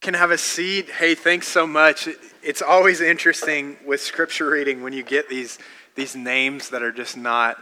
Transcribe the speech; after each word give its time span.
can 0.00 0.14
have 0.14 0.30
a 0.30 0.38
seat. 0.38 0.88
Hey, 0.90 1.14
thanks 1.14 1.46
so 1.46 1.66
much. 1.66 2.08
It's 2.42 2.62
always 2.62 3.02
interesting 3.02 3.76
with 3.84 4.00
scripture 4.00 4.48
reading 4.48 4.82
when 4.82 4.94
you 4.94 5.02
get 5.02 5.28
these 5.28 5.58
these 5.94 6.16
names 6.16 6.70
that 6.70 6.82
are 6.82 6.92
just 6.92 7.16
not 7.16 7.58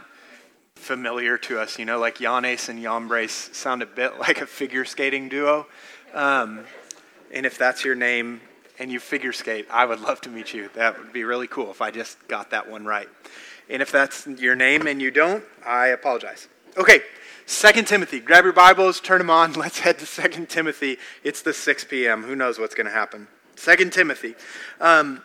familiar 0.75 1.37
to 1.37 1.59
us. 1.59 1.77
You 1.77 1.83
know, 1.83 1.99
like 1.99 2.19
Jannes 2.19 2.69
and 2.69 2.79
Yambres 2.81 3.53
sound 3.53 3.81
a 3.81 3.85
bit 3.85 4.19
like 4.19 4.39
a 4.39 4.45
figure 4.45 4.85
skating 4.85 5.27
duo. 5.27 5.67
Um, 6.13 6.63
and 7.31 7.45
if 7.45 7.57
that's 7.57 7.83
your 7.83 7.95
name 7.95 8.39
and 8.79 8.89
you 8.89 9.01
figure 9.01 9.33
skate, 9.33 9.67
I 9.69 9.85
would 9.85 9.99
love 9.99 10.21
to 10.21 10.29
meet 10.29 10.53
you. 10.53 10.69
That 10.75 10.97
would 10.97 11.11
be 11.11 11.25
really 11.25 11.47
cool 11.47 11.69
if 11.71 11.81
I 11.81 11.91
just 11.91 12.25
got 12.29 12.51
that 12.51 12.69
one 12.69 12.85
right. 12.85 13.09
And 13.69 13.81
if 13.81 13.91
that's 13.91 14.25
your 14.25 14.55
name 14.55 14.87
and 14.87 15.01
you 15.01 15.11
don't, 15.11 15.43
I 15.65 15.87
apologize. 15.87 16.47
Okay, 16.77 17.01
Second 17.49 17.87
Timothy. 17.87 18.19
Grab 18.19 18.43
your 18.43 18.53
Bibles, 18.53 18.99
turn 18.99 19.17
them 19.17 19.31
on. 19.31 19.53
Let's 19.53 19.79
head 19.79 19.97
to 19.99 20.05
Second 20.05 20.49
Timothy. 20.49 20.97
It's 21.23 21.41
the 21.41 21.51
6 21.51 21.83
p.m. 21.85 22.21
Who 22.21 22.35
knows 22.35 22.59
what's 22.59 22.75
going 22.75 22.85
to 22.85 22.93
happen? 22.93 23.27
Second 23.55 23.91
Timothy. 23.91 24.35
Um, 24.79 25.23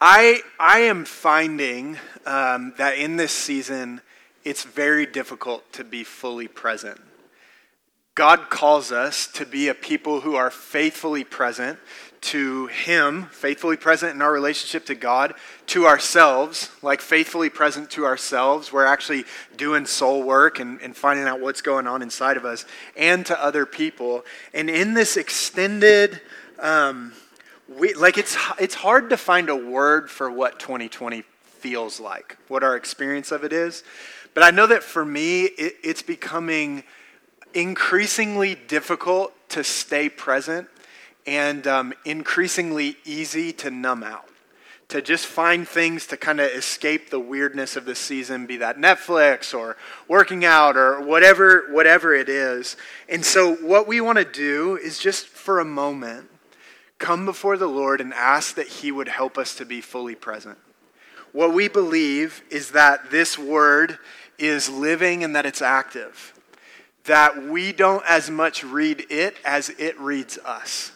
I, 0.00 0.40
I 0.58 0.78
am 0.80 1.04
finding 1.04 1.98
um, 2.24 2.72
that 2.78 2.96
in 2.96 3.16
this 3.16 3.32
season, 3.32 4.00
it's 4.44 4.64
very 4.64 5.04
difficult 5.04 5.70
to 5.74 5.84
be 5.84 6.04
fully 6.04 6.48
present. 6.48 6.98
God 8.14 8.48
calls 8.48 8.90
us 8.90 9.26
to 9.34 9.44
be 9.44 9.68
a 9.68 9.74
people 9.74 10.22
who 10.22 10.36
are 10.36 10.50
faithfully 10.50 11.22
present, 11.22 11.78
to 12.22 12.66
Him, 12.66 13.26
faithfully 13.26 13.76
present 13.76 14.14
in 14.14 14.22
our 14.22 14.32
relationship 14.32 14.86
to 14.86 14.94
God, 14.94 15.34
to 15.66 15.86
ourselves, 15.86 16.70
like 16.82 17.00
faithfully 17.00 17.48
present 17.48 17.90
to 17.92 18.04
ourselves. 18.04 18.72
We're 18.72 18.84
actually 18.84 19.24
doing 19.56 19.86
soul 19.86 20.22
work 20.22 20.60
and, 20.60 20.80
and 20.82 20.94
finding 20.94 21.26
out 21.26 21.40
what's 21.40 21.62
going 21.62 21.86
on 21.86 22.02
inside 22.02 22.36
of 22.36 22.44
us, 22.44 22.66
and 22.96 23.24
to 23.26 23.42
other 23.42 23.64
people. 23.64 24.24
And 24.52 24.68
in 24.68 24.94
this 24.94 25.16
extended, 25.16 26.20
um, 26.58 27.12
we, 27.68 27.94
like 27.94 28.18
it's, 28.18 28.36
it's 28.58 28.74
hard 28.74 29.10
to 29.10 29.16
find 29.16 29.48
a 29.48 29.56
word 29.56 30.10
for 30.10 30.30
what 30.30 30.58
2020 30.58 31.24
feels 31.42 32.00
like, 32.00 32.36
what 32.48 32.62
our 32.62 32.76
experience 32.76 33.32
of 33.32 33.44
it 33.44 33.52
is. 33.52 33.82
But 34.34 34.44
I 34.44 34.50
know 34.50 34.66
that 34.66 34.82
for 34.82 35.04
me, 35.04 35.44
it, 35.44 35.76
it's 35.82 36.02
becoming 36.02 36.84
increasingly 37.54 38.54
difficult 38.54 39.32
to 39.50 39.64
stay 39.64 40.08
present 40.08 40.68
and 41.26 41.66
um, 41.66 41.92
increasingly 42.04 42.96
easy 43.04 43.52
to 43.54 43.70
numb 43.70 44.02
out. 44.02 44.26
To 44.88 45.00
just 45.00 45.26
find 45.26 45.68
things 45.68 46.08
to 46.08 46.16
kind 46.16 46.40
of 46.40 46.50
escape 46.50 47.10
the 47.10 47.20
weirdness 47.20 47.76
of 47.76 47.84
the 47.84 47.94
season, 47.94 48.46
be 48.46 48.56
that 48.56 48.76
Netflix 48.76 49.56
or 49.56 49.76
working 50.08 50.44
out 50.44 50.76
or 50.76 51.00
whatever, 51.00 51.66
whatever 51.70 52.12
it 52.12 52.28
is. 52.28 52.76
And 53.08 53.24
so, 53.24 53.54
what 53.54 53.86
we 53.86 54.00
want 54.00 54.18
to 54.18 54.24
do 54.24 54.76
is 54.76 54.98
just 54.98 55.28
for 55.28 55.60
a 55.60 55.64
moment 55.64 56.28
come 56.98 57.24
before 57.24 57.56
the 57.56 57.68
Lord 57.68 58.00
and 58.00 58.12
ask 58.12 58.56
that 58.56 58.66
He 58.66 58.90
would 58.90 59.08
help 59.08 59.38
us 59.38 59.54
to 59.56 59.64
be 59.64 59.80
fully 59.80 60.16
present. 60.16 60.58
What 61.32 61.54
we 61.54 61.68
believe 61.68 62.42
is 62.50 62.72
that 62.72 63.10
this 63.10 63.38
word 63.38 63.98
is 64.38 64.68
living 64.68 65.22
and 65.22 65.36
that 65.36 65.46
it's 65.46 65.62
active, 65.62 66.34
that 67.04 67.44
we 67.44 67.72
don't 67.72 68.04
as 68.08 68.30
much 68.30 68.64
read 68.64 69.06
it 69.10 69.36
as 69.44 69.70
it 69.70 69.98
reads 70.00 70.38
us. 70.38 70.92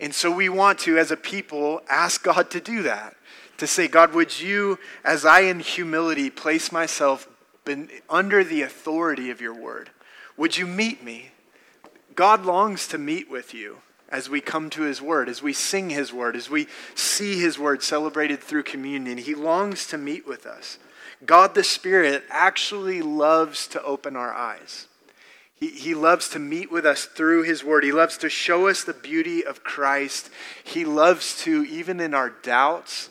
And 0.00 0.14
so 0.14 0.30
we 0.30 0.48
want 0.48 0.78
to, 0.80 0.98
as 0.98 1.10
a 1.10 1.16
people, 1.16 1.82
ask 1.88 2.22
God 2.22 2.50
to 2.50 2.60
do 2.60 2.82
that. 2.82 3.16
To 3.58 3.66
say, 3.66 3.88
God, 3.88 4.14
would 4.14 4.40
you, 4.40 4.78
as 5.04 5.24
I 5.24 5.40
in 5.40 5.58
humility 5.58 6.30
place 6.30 6.70
myself 6.70 7.28
under 8.08 8.44
the 8.44 8.62
authority 8.62 9.30
of 9.30 9.40
your 9.40 9.54
word, 9.54 9.90
would 10.36 10.56
you 10.56 10.66
meet 10.66 11.02
me? 11.02 11.32
God 12.14 12.46
longs 12.46 12.86
to 12.88 12.98
meet 12.98 13.28
with 13.28 13.52
you 13.52 13.78
as 14.08 14.30
we 14.30 14.40
come 14.40 14.70
to 14.70 14.82
his 14.82 15.02
word, 15.02 15.28
as 15.28 15.42
we 15.42 15.52
sing 15.52 15.90
his 15.90 16.12
word, 16.12 16.34
as 16.36 16.48
we 16.48 16.68
see 16.94 17.38
his 17.40 17.58
word 17.58 17.82
celebrated 17.82 18.40
through 18.40 18.62
communion. 18.62 19.18
He 19.18 19.34
longs 19.34 19.86
to 19.88 19.98
meet 19.98 20.26
with 20.26 20.46
us. 20.46 20.78
God 21.26 21.54
the 21.54 21.64
Spirit 21.64 22.22
actually 22.30 23.02
loves 23.02 23.66
to 23.68 23.82
open 23.82 24.16
our 24.16 24.32
eyes. 24.32 24.86
He, 25.58 25.70
he 25.70 25.94
loves 25.94 26.28
to 26.30 26.38
meet 26.38 26.70
with 26.70 26.86
us 26.86 27.04
through 27.04 27.42
His 27.42 27.64
Word. 27.64 27.84
He 27.84 27.92
loves 27.92 28.16
to 28.18 28.28
show 28.28 28.68
us 28.68 28.84
the 28.84 28.94
beauty 28.94 29.44
of 29.44 29.64
Christ. 29.64 30.30
He 30.62 30.84
loves 30.84 31.36
to, 31.42 31.64
even 31.64 32.00
in 32.00 32.14
our 32.14 32.30
doubts, 32.30 33.10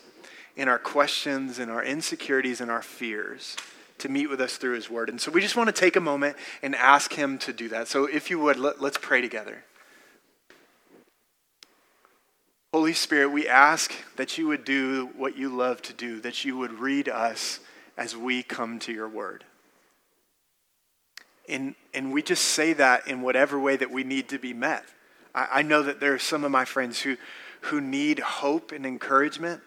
in 0.56 0.68
our 0.68 0.80
questions, 0.80 1.60
in 1.60 1.70
our 1.70 1.84
insecurities, 1.84 2.62
in 2.62 2.70
our 2.70 2.82
fears, 2.82 3.58
to 4.00 4.10
meet 4.10 4.30
with 4.30 4.40
us 4.40 4.58
through 4.58 4.76
His 4.76 4.90
Word. 4.90 5.10
And 5.10 5.20
so 5.20 5.32
we 5.32 5.42
just 5.42 5.58
want 5.58 5.68
to 5.68 5.78
take 5.78 5.96
a 5.96 6.02
moment 6.02 6.38
and 6.62 6.74
ask 6.76 7.14
Him 7.14 7.38
to 7.40 7.54
do 7.54 7.70
that. 7.70 7.88
So 7.88 8.06
if 8.06 8.30
you 8.30 8.40
would, 8.40 8.58
let, 8.58 8.82
let's 8.82 8.98
pray 8.98 9.22
together. 9.22 9.64
Holy 12.74 12.94
Spirit, 12.94 13.30
we 13.30 13.48
ask 13.48 13.94
that 14.18 14.38
you 14.38 14.48
would 14.48 14.64
do 14.64 15.10
what 15.18 15.38
you 15.38 15.50
love 15.50 15.82
to 15.84 15.94
do, 15.94 16.20
that 16.22 16.46
you 16.46 16.58
would 16.58 16.74
read 16.74 17.10
us 17.10 17.60
as 17.98 18.16
we 18.16 18.44
come 18.44 18.78
to 18.80 18.94
your 18.94 19.10
word. 19.10 19.44
And, 21.48 21.76
and 21.94 22.12
we 22.12 22.22
just 22.22 22.44
say 22.44 22.74
that 22.74 23.08
in 23.08 23.22
whatever 23.22 23.60
way 23.60 23.78
that 23.78 23.92
we 23.92 24.04
need 24.04 24.30
to 24.30 24.40
be 24.40 24.54
met. 24.54 24.84
I, 25.34 25.48
I 25.52 25.62
know 25.62 25.84
that 25.84 26.00
there 26.00 26.14
are 26.14 26.20
some 26.20 26.44
of 26.44 26.52
my 26.52 26.66
friends 26.66 27.02
who, 27.02 27.18
who 27.62 27.80
need 27.80 28.20
hope 28.20 28.72
and 28.72 28.86
encouragement, 28.86 29.62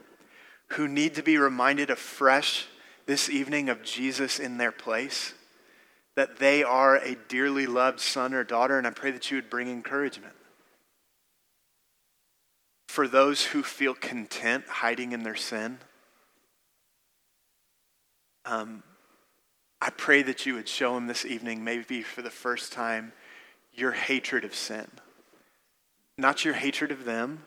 who 0.69 0.87
need 0.87 1.15
to 1.15 1.23
be 1.23 1.39
reminded 1.39 1.91
afresh 1.91 2.67
this 3.07 3.29
evening 3.29 3.69
of 3.69 3.83
Jesus 3.83 4.39
in 4.39 4.59
their 4.59 4.73
place, 4.73 5.35
that 6.17 6.39
they 6.39 6.63
are 6.63 6.97
a 6.97 7.17
dearly 7.29 7.67
loved 7.67 8.01
son 8.01 8.35
or 8.35 8.45
daughter, 8.45 8.79
and 8.79 8.87
I 8.87 8.91
pray 8.91 9.11
that 9.11 9.31
you 9.31 9.39
would 9.39 9.51
bring 9.51 9.69
encouragement. 9.69 10.35
For 12.89 13.09
those 13.09 13.47
who 13.47 13.63
feel 13.63 13.95
content 13.95 14.65
hiding 14.69 15.13
in 15.13 15.23
their 15.23 15.37
sin, 15.37 15.79
um, 18.45 18.83
I 19.83 19.91
pray 19.91 20.23
that 20.23 20.45
you 20.45 20.55
would 20.55 20.69
show 20.69 20.97
him 20.97 21.07
this 21.07 21.25
evening, 21.25 21.65
maybe 21.65 22.03
for 22.03 22.23
the 22.23 22.31
first 22.31 22.73
time, 22.73 23.13
your 23.73 23.93
hatred 23.93 24.45
of 24.45 24.55
sin. 24.55 24.87
Not 26.19 26.45
your 26.45 26.55
hatred 26.55 26.91
of 26.91 27.05
them, 27.05 27.45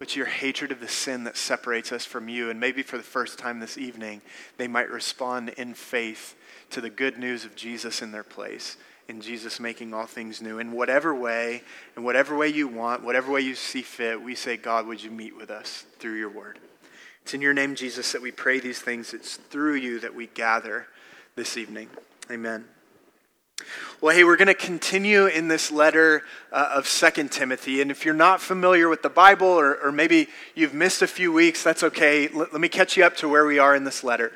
but 0.00 0.16
your 0.16 0.26
hatred 0.26 0.72
of 0.72 0.80
the 0.80 0.88
sin 0.88 1.24
that 1.24 1.36
separates 1.36 1.92
us 1.92 2.04
from 2.04 2.28
you. 2.28 2.50
And 2.50 2.58
maybe 2.58 2.82
for 2.82 2.96
the 2.96 3.04
first 3.04 3.38
time 3.38 3.60
this 3.60 3.78
evening, 3.78 4.22
they 4.56 4.66
might 4.66 4.90
respond 4.90 5.50
in 5.50 5.74
faith 5.74 6.34
to 6.70 6.80
the 6.80 6.90
good 6.90 7.18
news 7.18 7.44
of 7.44 7.54
Jesus 7.54 8.02
in 8.02 8.10
their 8.10 8.24
place, 8.24 8.76
in 9.06 9.20
Jesus 9.20 9.60
making 9.60 9.94
all 9.94 10.06
things 10.06 10.42
new. 10.42 10.58
In 10.58 10.72
whatever 10.72 11.14
way, 11.14 11.62
in 11.96 12.02
whatever 12.02 12.36
way 12.36 12.48
you 12.48 12.66
want, 12.66 13.04
whatever 13.04 13.30
way 13.30 13.42
you 13.42 13.54
see 13.54 13.82
fit, 13.82 14.20
we 14.20 14.34
say, 14.34 14.56
God, 14.56 14.86
would 14.86 15.04
you 15.04 15.10
meet 15.10 15.36
with 15.36 15.50
us 15.50 15.84
through 15.98 16.18
your 16.18 16.30
word? 16.30 16.58
It's 17.22 17.34
in 17.34 17.42
your 17.42 17.54
name, 17.54 17.76
Jesus, 17.76 18.10
that 18.12 18.22
we 18.22 18.32
pray 18.32 18.58
these 18.58 18.80
things. 18.80 19.14
It's 19.14 19.36
through 19.36 19.74
you 19.74 20.00
that 20.00 20.14
we 20.14 20.26
gather 20.28 20.86
this 21.36 21.56
evening. 21.56 21.88
Amen. 22.30 22.64
Well, 24.00 24.14
hey, 24.14 24.24
we're 24.24 24.36
going 24.36 24.48
to 24.48 24.54
continue 24.54 25.26
in 25.26 25.48
this 25.48 25.70
letter 25.70 26.22
uh, 26.50 26.72
of 26.74 26.86
Second 26.86 27.30
Timothy. 27.30 27.82
And 27.82 27.90
if 27.90 28.04
you're 28.04 28.14
not 28.14 28.40
familiar 28.40 28.88
with 28.88 29.02
the 29.02 29.10
Bible, 29.10 29.46
or, 29.46 29.76
or 29.76 29.92
maybe 29.92 30.28
you've 30.54 30.74
missed 30.74 31.02
a 31.02 31.06
few 31.06 31.32
weeks, 31.32 31.62
that's 31.62 31.82
okay. 31.82 32.28
L- 32.28 32.46
let 32.52 32.60
me 32.60 32.68
catch 32.68 32.96
you 32.96 33.04
up 33.04 33.16
to 33.16 33.28
where 33.28 33.44
we 33.44 33.58
are 33.58 33.76
in 33.76 33.84
this 33.84 34.02
letter. 34.02 34.32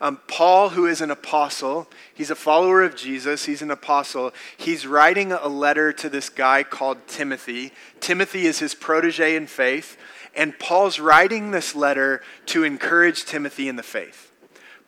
Um, 0.00 0.20
Paul, 0.28 0.68
who 0.70 0.86
is 0.86 1.00
an 1.00 1.10
apostle, 1.10 1.88
he's 2.14 2.30
a 2.30 2.36
follower 2.36 2.84
of 2.84 2.94
Jesus, 2.94 3.46
he's 3.46 3.62
an 3.62 3.72
apostle. 3.72 4.32
He's 4.56 4.86
writing 4.86 5.32
a 5.32 5.48
letter 5.48 5.92
to 5.94 6.08
this 6.08 6.28
guy 6.28 6.62
called 6.62 6.98
Timothy. 7.08 7.72
Timothy 7.98 8.46
is 8.46 8.60
his 8.60 8.76
protege 8.76 9.34
in 9.34 9.48
faith. 9.48 9.96
And 10.36 10.56
Paul's 10.60 11.00
writing 11.00 11.50
this 11.50 11.74
letter 11.74 12.22
to 12.46 12.62
encourage 12.62 13.24
Timothy 13.24 13.68
in 13.68 13.74
the 13.74 13.82
faith. 13.82 14.30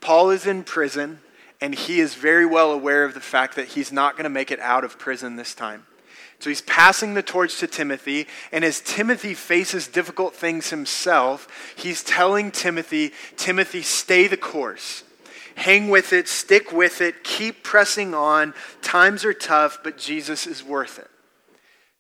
Paul 0.00 0.30
is 0.30 0.46
in 0.46 0.62
prison, 0.62 1.18
and 1.60 1.74
he 1.74 2.00
is 2.00 2.14
very 2.14 2.46
well 2.46 2.72
aware 2.72 3.04
of 3.04 3.14
the 3.14 3.20
fact 3.20 3.56
that 3.56 3.68
he's 3.68 3.92
not 3.92 4.14
going 4.14 4.24
to 4.24 4.30
make 4.30 4.50
it 4.50 4.60
out 4.60 4.84
of 4.84 4.98
prison 4.98 5.36
this 5.36 5.54
time. 5.54 5.86
So 6.38 6.48
he's 6.48 6.62
passing 6.62 7.12
the 7.12 7.22
torch 7.22 7.58
to 7.58 7.66
Timothy, 7.66 8.26
and 8.50 8.64
as 8.64 8.80
Timothy 8.80 9.34
faces 9.34 9.86
difficult 9.86 10.34
things 10.34 10.70
himself, 10.70 11.74
he's 11.76 12.02
telling 12.02 12.50
Timothy, 12.50 13.12
Timothy, 13.36 13.82
stay 13.82 14.26
the 14.26 14.38
course. 14.38 15.04
Hang 15.56 15.90
with 15.90 16.14
it, 16.14 16.28
stick 16.28 16.72
with 16.72 17.02
it, 17.02 17.22
keep 17.24 17.62
pressing 17.62 18.14
on. 18.14 18.54
Times 18.80 19.26
are 19.26 19.34
tough, 19.34 19.80
but 19.84 19.98
Jesus 19.98 20.46
is 20.46 20.64
worth 20.64 20.98
it. 20.98 21.10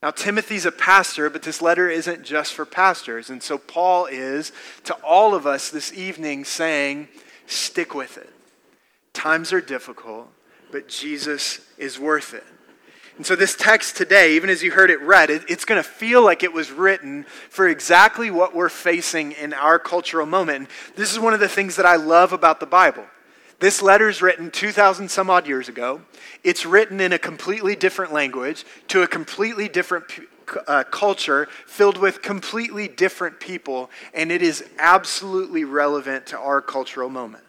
Now, 0.02 0.10
Timothy's 0.10 0.64
a 0.64 0.72
pastor, 0.72 1.28
but 1.28 1.42
this 1.42 1.60
letter 1.60 1.90
isn't 1.90 2.22
just 2.22 2.54
for 2.54 2.64
pastors. 2.64 3.28
And 3.28 3.42
so, 3.42 3.58
Paul 3.58 4.06
is 4.06 4.52
to 4.84 4.94
all 5.04 5.34
of 5.34 5.46
us 5.46 5.68
this 5.68 5.92
evening 5.92 6.46
saying, 6.46 7.08
stick 7.46 7.94
with 7.94 8.16
it. 8.16 8.32
Times 9.12 9.52
are 9.52 9.60
difficult, 9.60 10.28
but 10.70 10.88
Jesus 10.88 11.60
is 11.78 11.98
worth 11.98 12.34
it. 12.34 12.44
And 13.16 13.26
so, 13.26 13.36
this 13.36 13.54
text 13.54 13.96
today, 13.96 14.34
even 14.34 14.48
as 14.48 14.62
you 14.62 14.70
heard 14.70 14.90
it 14.90 15.00
read, 15.02 15.28
it, 15.28 15.42
it's 15.46 15.66
going 15.66 15.82
to 15.82 15.86
feel 15.86 16.24
like 16.24 16.42
it 16.42 16.54
was 16.54 16.70
written 16.70 17.24
for 17.50 17.68
exactly 17.68 18.30
what 18.30 18.54
we're 18.54 18.70
facing 18.70 19.32
in 19.32 19.52
our 19.52 19.78
cultural 19.78 20.24
moment. 20.24 20.58
And 20.58 20.68
this 20.96 21.12
is 21.12 21.18
one 21.18 21.34
of 21.34 21.40
the 21.40 21.48
things 21.48 21.76
that 21.76 21.84
I 21.84 21.96
love 21.96 22.32
about 22.32 22.60
the 22.60 22.66
Bible. 22.66 23.04
This 23.58 23.82
letter 23.82 24.08
is 24.08 24.22
written 24.22 24.50
2,000 24.50 25.10
some 25.10 25.28
odd 25.28 25.46
years 25.46 25.68
ago. 25.68 26.00
It's 26.42 26.64
written 26.64 26.98
in 26.98 27.12
a 27.12 27.18
completely 27.18 27.76
different 27.76 28.10
language 28.10 28.64
to 28.88 29.02
a 29.02 29.06
completely 29.06 29.68
different 29.68 30.06
uh, 30.66 30.84
culture 30.84 31.46
filled 31.66 31.98
with 31.98 32.22
completely 32.22 32.88
different 32.88 33.38
people, 33.38 33.90
and 34.14 34.32
it 34.32 34.40
is 34.40 34.64
absolutely 34.78 35.64
relevant 35.64 36.26
to 36.28 36.38
our 36.38 36.62
cultural 36.62 37.10
moment. 37.10 37.44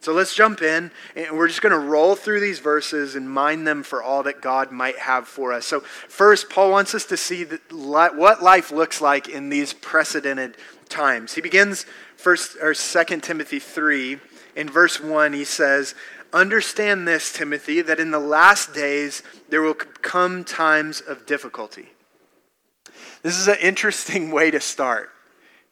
So 0.00 0.14
let's 0.14 0.34
jump 0.34 0.62
in, 0.62 0.90
and 1.14 1.36
we're 1.36 1.48
just 1.48 1.60
going 1.60 1.78
to 1.78 1.78
roll 1.78 2.16
through 2.16 2.40
these 2.40 2.58
verses 2.58 3.16
and 3.16 3.30
mind 3.30 3.66
them 3.66 3.82
for 3.82 4.02
all 4.02 4.22
that 4.22 4.40
God 4.40 4.72
might 4.72 4.98
have 4.98 5.28
for 5.28 5.52
us. 5.52 5.66
So, 5.66 5.80
first, 5.80 6.48
Paul 6.48 6.70
wants 6.70 6.94
us 6.94 7.04
to 7.06 7.18
see 7.18 7.44
what 7.70 8.42
life 8.42 8.72
looks 8.72 9.02
like 9.02 9.28
in 9.28 9.50
these 9.50 9.74
precedented 9.74 10.56
times. 10.88 11.34
He 11.34 11.42
begins 11.42 11.84
first 12.16 12.56
or 12.62 12.72
Second 12.72 13.22
Timothy 13.22 13.58
3 13.58 14.18
in 14.56 14.70
verse 14.70 15.00
1. 15.00 15.34
He 15.34 15.44
says, 15.44 15.94
Understand 16.32 17.06
this, 17.06 17.30
Timothy, 17.30 17.82
that 17.82 18.00
in 18.00 18.10
the 18.10 18.18
last 18.18 18.72
days 18.72 19.22
there 19.50 19.60
will 19.60 19.74
come 19.74 20.44
times 20.44 21.02
of 21.02 21.26
difficulty. 21.26 21.90
This 23.22 23.36
is 23.36 23.48
an 23.48 23.58
interesting 23.60 24.30
way 24.32 24.50
to 24.50 24.60
start. 24.60 25.10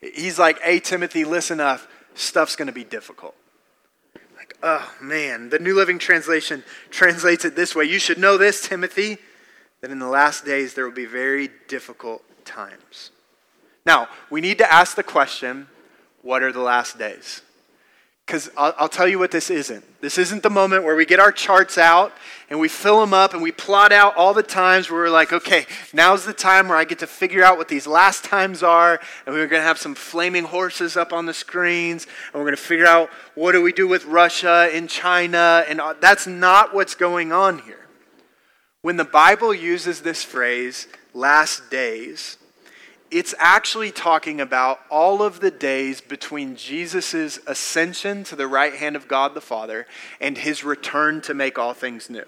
He's 0.03 0.39
like, 0.39 0.61
Hey, 0.61 0.81
Timothy, 0.81 1.25
listen 1.25 1.61
up. 1.61 1.81
Stuff's 2.15 2.57
going 2.57 2.67
to 2.67 2.73
be 2.73 2.85
difficult. 2.85 3.35
Oh, 4.63 4.93
man. 5.01 5.51
The 5.51 5.59
New 5.59 5.75
Living 5.75 5.99
Translation 5.99 6.65
translates 6.91 7.45
it 7.45 7.55
this 7.55 7.75
way 7.75 7.85
You 7.85 7.99
should 7.99 8.19
know 8.19 8.37
this, 8.37 8.67
Timothy, 8.67 9.19
that 9.81 9.91
in 9.91 9.99
the 9.99 10.09
last 10.09 10.45
days 10.45 10.75
there 10.75 10.85
will 10.85 10.93
be 10.93 11.07
very 11.07 11.51
difficult 11.69 12.23
times. 12.45 13.11
Now, 13.87 14.09
we 14.31 14.41
need 14.41 14.59
to 14.59 14.73
ask 14.73 14.97
the 14.97 15.03
question 15.03 15.69
what 16.23 16.43
are 16.43 16.53
the 16.53 16.61
last 16.61 16.99
days? 16.99 17.43
Because 18.29 18.51
I'll, 18.59 18.75
I'll, 18.77 18.89
tell 18.91 19.09
you 19.09 19.19
what 19.19 19.31
this 19.31 19.49
isn't. 19.49 19.83
This 20.03 20.19
isn't 20.19 20.43
the 20.43 20.51
moment 20.51 20.85
where 20.85 20.95
we 20.95 21.07
get 21.07 21.19
our 21.19 21.33
charts 21.33 21.79
out 21.79 22.13
and 22.51 22.61
we 22.61 22.69
fill 22.69 23.01
them 23.01 23.15
up 23.15 23.33
and 23.33 23.43
we 23.43 23.51
plot 23.51 23.91
out 23.91 24.15
all 24.17 24.35
the 24.35 24.43
times 24.43 24.91
where 24.91 25.01
we're 25.01 25.09
like, 25.09 25.33
okay, 25.33 25.65
now's 25.95 26.27
the 26.27 26.35
time 26.35 26.69
where 26.69 26.77
I 26.77 26.85
get 26.85 26.99
to 26.99 27.07
figure 27.07 27.43
out 27.43 27.57
what 27.57 27.69
these 27.69 27.87
last 27.87 28.25
times 28.25 28.63
are. 28.63 29.01
And 29.25 29.35
we're 29.35 29.47
going 29.47 29.63
to 29.63 29.67
have 29.67 29.79
some 29.79 29.95
flaming 29.95 30.45
horses 30.45 30.95
up 30.95 31.11
on 31.15 31.25
the 31.25 31.33
screens. 31.33 32.07
And 32.27 32.35
we're 32.35 32.45
going 32.45 32.57
to 32.57 32.63
figure 32.63 32.87
out 32.87 33.09
what 33.35 33.53
do 33.53 33.63
we 33.63 33.73
do 33.73 33.89
with 33.89 34.05
Russia 34.05 34.69
and 34.75 34.91
China. 34.91 35.65
And 35.67 35.81
that's 35.99 36.27
not 36.27 36.75
what's 36.75 36.95
going 36.95 37.33
on 37.33 37.61
here. 37.61 37.87
When 38.83 38.99
the 38.99 39.05
Bible 39.05 39.55
uses 39.55 40.03
this 40.03 40.23
phrase, 40.23 40.87
last 41.15 41.71
days, 41.71 42.37
it's 43.11 43.35
actually 43.39 43.91
talking 43.91 44.41
about 44.41 44.81
all 44.91 45.23
of 45.23 45.41
the 45.41 45.51
days 45.51 46.01
between 46.01 46.57
Jesus' 46.57 47.39
ascension 47.47 48.25
to 48.25 48.37
the 48.37 48.47
right 48.47 48.75
hand 48.75 48.97
of 48.97 49.09
God 49.09 49.35
the 49.35 49.41
Father 49.41 49.87
and 50.21 50.37
his 50.37 50.65
return 50.65 51.21
to 51.23 51.35
make 51.35 51.59
all 51.59 51.75
things 51.75 52.11
new. 52.11 52.25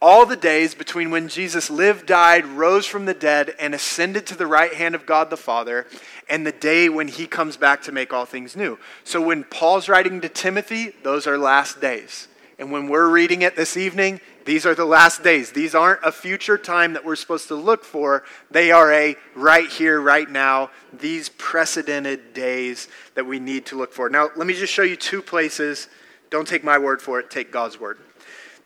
All 0.00 0.26
the 0.26 0.36
days 0.36 0.74
between 0.74 1.10
when 1.10 1.28
Jesus 1.28 1.70
lived, 1.70 2.06
died, 2.06 2.44
rose 2.44 2.84
from 2.84 3.06
the 3.06 3.14
dead, 3.14 3.54
and 3.58 3.74
ascended 3.74 4.26
to 4.26 4.36
the 4.36 4.46
right 4.46 4.74
hand 4.74 4.94
of 4.94 5.06
God 5.06 5.30
the 5.30 5.36
Father, 5.36 5.86
and 6.28 6.46
the 6.46 6.52
day 6.52 6.88
when 6.88 7.08
he 7.08 7.26
comes 7.26 7.56
back 7.56 7.80
to 7.82 7.92
make 7.92 8.12
all 8.12 8.26
things 8.26 8.54
new. 8.54 8.78
So 9.04 9.22
when 9.22 9.44
Paul's 9.44 9.88
writing 9.88 10.20
to 10.20 10.28
Timothy, 10.28 10.92
those 11.02 11.26
are 11.26 11.38
last 11.38 11.80
days. 11.80 12.28
And 12.58 12.70
when 12.70 12.88
we're 12.88 13.08
reading 13.08 13.42
it 13.42 13.56
this 13.56 13.76
evening, 13.76 14.20
these 14.44 14.66
are 14.66 14.74
the 14.74 14.84
last 14.84 15.22
days. 15.22 15.52
These 15.52 15.74
aren't 15.74 16.04
a 16.04 16.12
future 16.12 16.58
time 16.58 16.92
that 16.92 17.04
we're 17.04 17.16
supposed 17.16 17.48
to 17.48 17.54
look 17.54 17.84
for. 17.84 18.24
They 18.50 18.70
are 18.70 18.92
a 18.92 19.16
right 19.34 19.68
here, 19.68 20.00
right 20.00 20.28
now, 20.28 20.70
these 20.92 21.30
precedented 21.30 22.34
days 22.34 22.88
that 23.14 23.26
we 23.26 23.38
need 23.38 23.66
to 23.66 23.78
look 23.78 23.92
for. 23.92 24.10
Now, 24.10 24.28
let 24.36 24.46
me 24.46 24.54
just 24.54 24.72
show 24.72 24.82
you 24.82 24.96
two 24.96 25.22
places. 25.22 25.88
Don't 26.30 26.46
take 26.46 26.64
my 26.64 26.78
word 26.78 27.00
for 27.00 27.18
it, 27.20 27.30
take 27.30 27.50
God's 27.50 27.80
word. 27.80 27.98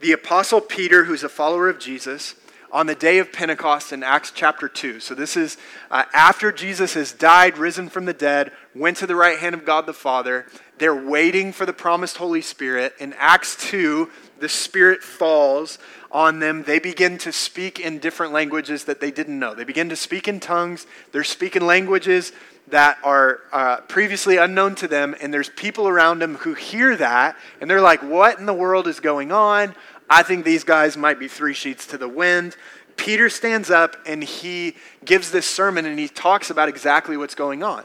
The 0.01 0.13
Apostle 0.13 0.61
Peter, 0.61 1.05
who's 1.05 1.23
a 1.23 1.29
follower 1.29 1.69
of 1.69 1.79
Jesus, 1.79 2.35
on 2.71 2.87
the 2.87 2.95
day 2.95 3.19
of 3.19 3.33
Pentecost 3.33 3.93
in 3.93 4.03
Acts 4.03 4.31
chapter 4.35 4.69
2. 4.69 5.01
So, 5.01 5.15
this 5.15 5.37
is 5.37 5.57
uh, 5.91 6.05
after 6.13 6.53
Jesus 6.53 6.95
has 6.95 7.13
died, 7.13 7.57
risen 7.57 7.89
from 7.89 8.05
the 8.05 8.13
dead, 8.13 8.53
went 8.75 8.97
to 8.99 9.07
the 9.07 9.17
right 9.17 9.39
hand 9.39 9.55
of 9.55 9.65
God 9.65 9.87
the 9.87 9.93
Father. 9.93 10.47
They're 10.79 10.95
waiting 10.95 11.53
for 11.53 11.67
the 11.67 11.73
promised 11.73 12.19
Holy 12.19 12.43
Spirit. 12.43 12.95
In 13.01 13.15
Acts 13.15 13.57
2, 13.69 14.11
the 14.40 14.49
Spirit 14.49 15.02
falls 15.02 15.79
on 16.11 16.38
them. 16.38 16.62
They 16.62 16.79
begin 16.79 17.19
to 17.19 17.32
speak 17.32 17.81
in 17.81 17.99
different 17.99 18.32
languages 18.32 18.85
that 18.85 19.00
they 19.00 19.11
didn't 19.11 19.38
know. 19.38 19.55
They 19.55 19.64
begin 19.64 19.88
to 19.90 19.96
speak 19.96 20.29
in 20.29 20.40
tongues. 20.40 20.87
They're 21.12 21.25
speaking 21.25 21.62
languages 21.67 22.32
that 22.69 22.99
are 23.02 23.40
uh, 23.52 23.76
previously 23.82 24.37
unknown 24.37 24.75
to 24.76 24.88
them, 24.88 25.14
and 25.20 25.32
there's 25.32 25.49
people 25.50 25.88
around 25.88 26.20
them 26.20 26.37
who 26.37 26.55
hear 26.55 26.96
that, 26.96 27.37
and 27.61 27.70
they're 27.70 27.81
like, 27.81 28.02
What 28.02 28.38
in 28.38 28.46
the 28.46 28.55
world 28.55 28.87
is 28.87 29.00
going 29.00 29.32
on? 29.32 29.75
I 30.11 30.23
think 30.23 30.44
these 30.44 30.64
guys 30.64 30.96
might 30.96 31.19
be 31.19 31.29
three 31.29 31.55
sheets 31.55 31.87
to 31.88 31.99
the 31.99 32.08
wind. 32.08 32.56
Peter 32.96 33.31
stands 33.31 33.70
up 33.70 33.96
and 34.06 34.25
he 34.25 34.75
gives 35.05 35.31
this 35.31 35.46
sermon 35.46 35.87
and 35.87 35.99
he 35.99 36.08
talks 36.08 36.50
about 36.50 36.69
exactly 36.69 37.17
what's 37.17 37.34
going 37.34 37.62
on. 37.62 37.84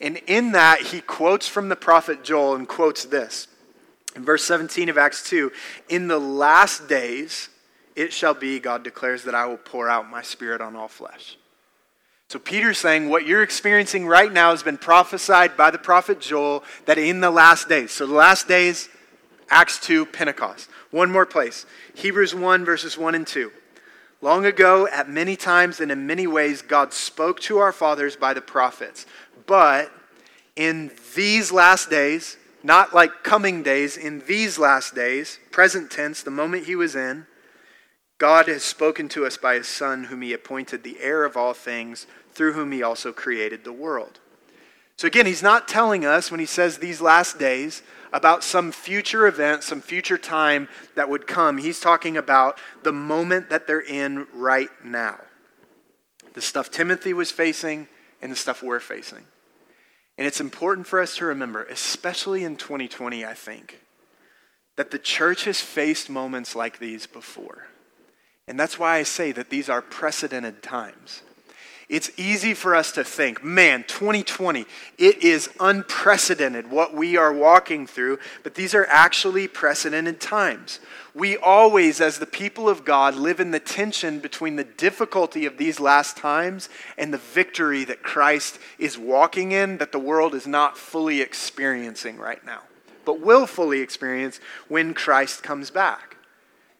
And 0.00 0.18
in 0.26 0.52
that, 0.52 0.80
he 0.80 1.00
quotes 1.00 1.48
from 1.48 1.68
the 1.68 1.76
prophet 1.76 2.22
Joel 2.22 2.54
and 2.54 2.68
quotes 2.68 3.04
this. 3.04 3.48
In 4.14 4.24
verse 4.24 4.44
17 4.44 4.88
of 4.88 4.98
Acts 4.98 5.28
2, 5.28 5.50
in 5.88 6.08
the 6.08 6.18
last 6.18 6.88
days 6.88 7.48
it 7.96 8.12
shall 8.12 8.34
be, 8.34 8.58
God 8.58 8.82
declares, 8.82 9.24
that 9.24 9.34
I 9.34 9.46
will 9.46 9.56
pour 9.56 9.88
out 9.88 10.10
my 10.10 10.22
spirit 10.22 10.60
on 10.60 10.76
all 10.76 10.88
flesh. 10.88 11.36
So 12.28 12.38
Peter's 12.38 12.78
saying 12.78 13.08
what 13.08 13.26
you're 13.26 13.42
experiencing 13.42 14.06
right 14.06 14.32
now 14.32 14.50
has 14.50 14.62
been 14.62 14.78
prophesied 14.78 15.56
by 15.56 15.70
the 15.70 15.78
prophet 15.78 16.20
Joel 16.20 16.64
that 16.86 16.98
in 16.98 17.20
the 17.20 17.30
last 17.30 17.68
days, 17.68 17.92
so 17.92 18.06
the 18.06 18.14
last 18.14 18.48
days, 18.48 18.88
Acts 19.50 19.78
2, 19.80 20.06
Pentecost. 20.06 20.68
One 20.90 21.10
more 21.10 21.26
place 21.26 21.66
Hebrews 21.94 22.34
1, 22.34 22.64
verses 22.64 22.98
1 22.98 23.14
and 23.14 23.26
2. 23.26 23.52
Long 24.20 24.46
ago, 24.46 24.88
at 24.88 25.08
many 25.08 25.36
times 25.36 25.80
and 25.80 25.92
in 25.92 26.06
many 26.06 26.26
ways, 26.26 26.62
God 26.62 26.92
spoke 26.92 27.40
to 27.40 27.58
our 27.58 27.72
fathers 27.72 28.16
by 28.16 28.32
the 28.32 28.40
prophets. 28.40 29.06
But 29.46 29.92
in 30.56 30.90
these 31.14 31.52
last 31.52 31.90
days, 31.90 32.38
not 32.64 32.94
like 32.94 33.22
coming 33.22 33.62
days, 33.62 33.96
in 33.96 34.20
these 34.26 34.58
last 34.58 34.94
days, 34.94 35.38
present 35.52 35.90
tense, 35.90 36.22
the 36.22 36.30
moment 36.30 36.64
he 36.64 36.74
was 36.74 36.96
in, 36.96 37.26
God 38.16 38.48
has 38.48 38.64
spoken 38.64 39.08
to 39.10 39.26
us 39.26 39.36
by 39.36 39.56
his 39.56 39.68
Son, 39.68 40.04
whom 40.04 40.22
he 40.22 40.32
appointed 40.32 40.82
the 40.82 40.96
heir 40.98 41.24
of 41.24 41.36
all 41.36 41.52
things, 41.52 42.06
through 42.32 42.54
whom 42.54 42.72
he 42.72 42.82
also 42.82 43.12
created 43.12 43.64
the 43.64 43.72
world. 43.72 44.18
So 44.96 45.06
again, 45.06 45.26
he's 45.26 45.42
not 45.42 45.68
telling 45.68 46.06
us 46.06 46.30
when 46.30 46.40
he 46.40 46.46
says 46.46 46.78
these 46.78 47.02
last 47.02 47.38
days 47.38 47.82
about 48.14 48.42
some 48.42 48.72
future 48.72 49.26
event, 49.26 49.62
some 49.62 49.82
future 49.82 50.16
time 50.16 50.68
that 50.94 51.10
would 51.10 51.26
come. 51.26 51.58
He's 51.58 51.80
talking 51.80 52.16
about 52.16 52.58
the 52.82 52.92
moment 52.92 53.50
that 53.50 53.66
they're 53.66 53.80
in 53.80 54.26
right 54.32 54.70
now. 54.82 55.18
The 56.32 56.40
stuff 56.40 56.70
Timothy 56.70 57.12
was 57.12 57.30
facing 57.30 57.88
and 58.22 58.32
the 58.32 58.36
stuff 58.36 58.62
we're 58.62 58.80
facing. 58.80 59.26
And 60.16 60.26
it's 60.26 60.40
important 60.40 60.86
for 60.86 61.00
us 61.00 61.16
to 61.16 61.24
remember, 61.24 61.64
especially 61.64 62.44
in 62.44 62.56
2020, 62.56 63.24
I 63.24 63.34
think, 63.34 63.80
that 64.76 64.90
the 64.90 64.98
church 64.98 65.44
has 65.44 65.60
faced 65.60 66.08
moments 66.08 66.54
like 66.54 66.78
these 66.78 67.06
before. 67.06 67.68
And 68.46 68.58
that's 68.58 68.78
why 68.78 68.96
I 68.96 69.02
say 69.02 69.32
that 69.32 69.50
these 69.50 69.68
are 69.68 69.82
precedented 69.82 70.62
times. 70.62 71.22
It's 71.88 72.10
easy 72.16 72.54
for 72.54 72.74
us 72.74 72.92
to 72.92 73.04
think, 73.04 73.44
man, 73.44 73.84
2020, 73.86 74.64
it 74.96 75.22
is 75.22 75.50
unprecedented 75.60 76.70
what 76.70 76.94
we 76.94 77.16
are 77.16 77.32
walking 77.32 77.86
through, 77.86 78.18
but 78.42 78.54
these 78.54 78.74
are 78.74 78.86
actually 78.88 79.48
precedented 79.48 80.18
times. 80.18 80.80
We 81.14 81.36
always, 81.36 82.00
as 82.00 82.18
the 82.18 82.26
people 82.26 82.70
of 82.70 82.86
God, 82.86 83.14
live 83.14 83.38
in 83.38 83.50
the 83.50 83.60
tension 83.60 84.18
between 84.18 84.56
the 84.56 84.64
difficulty 84.64 85.44
of 85.44 85.58
these 85.58 85.78
last 85.78 86.16
times 86.16 86.70
and 86.96 87.12
the 87.12 87.18
victory 87.18 87.84
that 87.84 88.02
Christ 88.02 88.58
is 88.78 88.96
walking 88.96 89.52
in 89.52 89.76
that 89.76 89.92
the 89.92 89.98
world 89.98 90.34
is 90.34 90.46
not 90.46 90.78
fully 90.78 91.20
experiencing 91.20 92.16
right 92.16 92.44
now, 92.46 92.62
but 93.04 93.20
will 93.20 93.46
fully 93.46 93.80
experience 93.80 94.40
when 94.68 94.94
Christ 94.94 95.42
comes 95.42 95.70
back. 95.70 96.14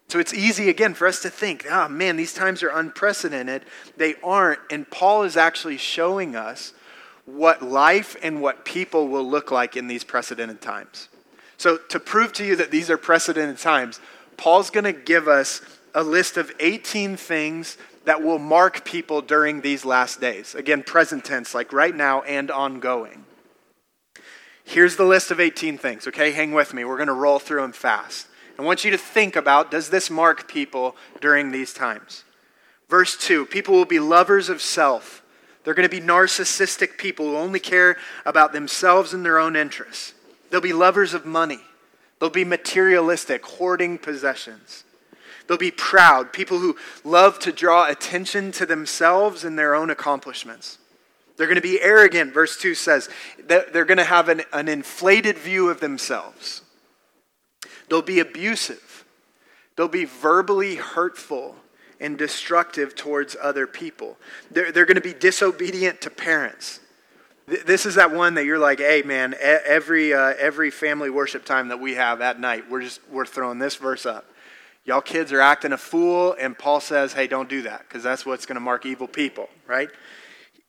So 0.09 0.19
it's 0.19 0.35
easy, 0.35 0.69
again, 0.69 0.95
for 0.95 1.07
us 1.07 1.21
to 1.23 1.31
think, 1.31 1.67
oh 1.71 1.89
man, 1.89 2.17
these 2.17 2.35
times 2.35 2.63
are 2.63 2.69
unprecedented. 2.69 3.65
They 3.97 4.15
aren't. 4.23 4.61
And 4.71 4.89
Paul 4.89 5.25
is 5.25 5.37
actually 5.37 5.79
showing 5.79 6.37
us 6.37 6.73
what 7.27 7.63
life 7.63 8.17
and 8.23 8.41
what 8.41 8.65
people 8.65 9.09
will 9.09 9.29
look 9.29 9.51
like 9.51 9.77
in 9.77 9.89
these 9.89 10.05
precedented 10.05 10.61
times. 10.61 11.09
So, 11.57 11.79
to 11.89 11.99
prove 11.99 12.33
to 12.35 12.45
you 12.45 12.57
that 12.57 12.71
these 12.71 12.91
are 12.91 12.99
precedented 12.99 13.59
times, 13.59 14.01
Paul's 14.37 14.71
going 14.71 14.85
to 14.85 14.93
give 14.93 15.29
us 15.29 15.63
a 15.95 16.03
list 16.03 16.37
of 16.37 16.53
18 16.61 17.17
things 17.17 17.79
that 18.05 18.23
will 18.23 18.39
mark 18.39 18.85
people 18.85 19.23
during 19.23 19.61
these 19.61 19.85
last 19.85 20.21
days. 20.21 20.55
Again, 20.55 20.83
present 20.83 21.25
tense, 21.25 21.55
like 21.55 21.73
right 21.73 21.95
now 21.95 22.23
and 22.23 22.51
ongoing. 22.51 23.25
Here's 24.65 24.97
the 24.97 25.05
list 25.05 25.31
of 25.31 25.41
18 25.41 25.79
things, 25.79 26.07
okay? 26.09 26.33
Hang 26.33 26.53
with 26.53 26.75
me. 26.75 26.85
We're 26.85 26.97
going 26.97 27.09
to 27.09 27.13
roll 27.13 27.39
through 27.39 27.63
them 27.63 27.73
fast. 27.73 28.27
I 28.59 28.63
want 28.63 28.85
you 28.85 28.91
to 28.93 28.99
think 28.99 29.37
about 29.37 29.71
does 29.71 29.91
this 29.91 30.11
mark 30.11 30.49
people 30.49 30.97
during 31.21 31.51
these 31.51 31.73
times? 31.73 32.25
Verse 32.89 33.17
2 33.17 33.47
people 33.47 33.75
will 33.75 33.85
be 33.85 33.99
lovers 33.99 34.49
of 34.49 34.61
self. 34.61 35.23
They're 35.65 35.75
going 35.75 35.89
to 35.89 36.01
be 36.01 36.07
narcissistic 36.07 36.99
people 36.99 37.27
who 37.27 37.37
only 37.37 37.59
care 37.59 37.97
about 38.27 38.53
themselves 38.53 39.15
and 39.15 39.25
their 39.25 39.39
own 39.39 39.57
interests. 39.57 40.13
They'll 40.51 40.61
be 40.61 40.75
lovers 40.75 41.15
of 41.15 41.25
money. 41.25 41.61
They'll 42.21 42.31
be 42.31 42.45
materialistic, 42.45 43.45
hoarding 43.45 43.99
possessions. 43.99 44.85
They'll 45.47 45.59
be 45.59 45.71
proud, 45.71 46.33
people 46.33 46.59
who 46.59 46.77
love 47.03 47.39
to 47.41 47.53
draw 47.53 47.89
attention 47.89 48.53
to 48.53 48.67
themselves 48.67 49.45
and 49.45 49.59
their 49.59 49.75
own 49.75 49.91
accomplishments. 49.91 50.79
They're 51.37 51.47
going 51.47 51.57
to 51.57 51.61
be 51.61 51.83
arrogant, 51.83 52.33
verse 52.33 52.57
2 52.57 52.75
says. 52.75 53.09
They're 53.47 53.85
going 53.85 53.99
to 53.99 54.05
have 54.05 54.29
an, 54.29 54.43
an 54.53 54.69
inflated 54.69 55.37
view 55.37 55.69
of 55.69 55.81
themselves. 55.81 56.63
They'll 57.89 58.03
be 58.03 58.21
abusive. 58.21 59.05
They'll 59.77 59.89
be 59.89 60.05
verbally 60.05 60.77
hurtful 60.77 61.57
and 62.01 62.19
destructive 62.19 62.95
towards 62.95 63.37
other 63.41 63.67
people. 63.67 64.17
They're, 64.51 64.73
they're 64.73 64.87
going 64.87 64.97
to 64.97 65.01
be 65.01 65.15
disobedient 65.15 66.01
to 66.03 66.11
parents. 66.11 66.81
This 67.47 67.85
is 67.85 67.97
that 67.97 68.11
one 68.13 68.35
that 68.35 68.47
you're 68.47 68.59
like, 68.59 68.79
hey 68.79 69.03
man, 69.03 69.35
every 69.39 70.15
uh, 70.15 70.33
every 70.39 70.71
family 70.71 71.11
worship 71.11 71.45
time 71.45 71.69
that 71.69 71.79
we 71.79 71.95
have 71.95 72.23
at 72.23 72.41
night, 72.41 72.71
we're 72.71 72.81
just 72.81 73.01
we're 73.11 73.27
throwing 73.27 73.59
this 73.59 73.77
verse 73.77 74.07
up. 74.07 74.25
Y'all 74.87 75.03
kids 75.03 75.31
are 75.31 75.41
acting 75.41 75.73
a 75.73 75.79
fool, 75.79 76.35
and 76.41 76.59
Paul 76.59 76.81
says, 76.81 77.13
hey, 77.13 77.27
don't 77.27 77.49
do 77.49 77.63
that 77.63 77.81
because 77.87 78.03
that's 78.03 78.25
what's 78.25 78.47
going 78.47 78.57
to 78.57 78.61
mark 78.61 78.87
evil 78.87 79.07
people, 79.07 79.51
right? 79.67 79.91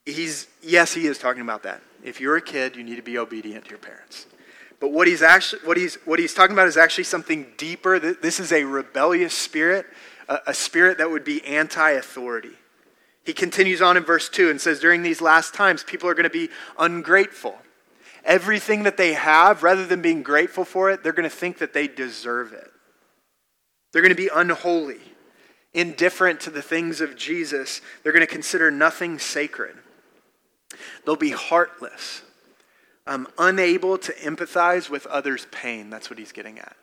He's 0.04 0.48
yes, 0.62 0.92
he 0.92 1.06
is 1.06 1.16
talking 1.16 1.40
about 1.40 1.62
that. 1.62 1.80
If 2.04 2.20
you're 2.20 2.36
a 2.36 2.42
kid, 2.42 2.76
you 2.76 2.84
need 2.84 2.96
to 2.96 3.02
be 3.02 3.16
obedient 3.16 3.64
to 3.64 3.70
your 3.70 3.78
parents. 3.78 4.26
But 4.80 4.92
what 4.92 5.06
he's 5.08 5.22
actually 5.22 5.62
what 5.64 5.76
he's 5.76 5.96
what 6.04 6.18
he's 6.18 6.34
talking 6.34 6.54
about 6.54 6.68
is 6.68 6.76
actually 6.76 7.04
something 7.04 7.46
deeper. 7.56 7.98
This 7.98 8.40
is 8.40 8.52
a 8.52 8.64
rebellious 8.64 9.34
spirit, 9.34 9.86
a, 10.28 10.38
a 10.48 10.54
spirit 10.54 10.98
that 10.98 11.10
would 11.10 11.24
be 11.24 11.44
anti-authority. 11.44 12.56
He 13.26 13.32
continues 13.32 13.82
on 13.82 13.96
in 13.96 14.04
verse 14.04 14.28
2 14.28 14.50
and 14.50 14.60
says, 14.60 14.78
During 14.78 15.02
these 15.02 15.20
last 15.20 15.52
times, 15.52 15.82
people 15.82 16.08
are 16.08 16.14
going 16.14 16.24
to 16.24 16.30
be 16.30 16.48
ungrateful. 16.78 17.58
Everything 18.24 18.84
that 18.84 18.96
they 18.96 19.14
have, 19.14 19.64
rather 19.64 19.84
than 19.84 20.00
being 20.00 20.22
grateful 20.22 20.64
for 20.64 20.90
it, 20.90 21.02
they're 21.02 21.12
going 21.12 21.28
to 21.28 21.36
think 21.36 21.58
that 21.58 21.72
they 21.72 21.88
deserve 21.88 22.52
it. 22.52 22.70
They're 23.92 24.02
going 24.02 24.14
to 24.14 24.20
be 24.20 24.30
unholy, 24.32 25.00
indifferent 25.74 26.40
to 26.42 26.50
the 26.50 26.62
things 26.62 27.00
of 27.00 27.16
Jesus. 27.16 27.80
They're 28.02 28.12
going 28.12 28.26
to 28.26 28.32
consider 28.32 28.70
nothing 28.70 29.18
sacred. 29.18 29.76
They'll 31.04 31.16
be 31.16 31.30
heartless, 31.30 32.22
um, 33.06 33.28
unable 33.38 33.98
to 33.98 34.12
empathize 34.14 34.90
with 34.90 35.06
others' 35.06 35.46
pain. 35.50 35.90
That's 35.90 36.10
what 36.10 36.18
he's 36.18 36.32
getting 36.32 36.58
at. 36.58 36.76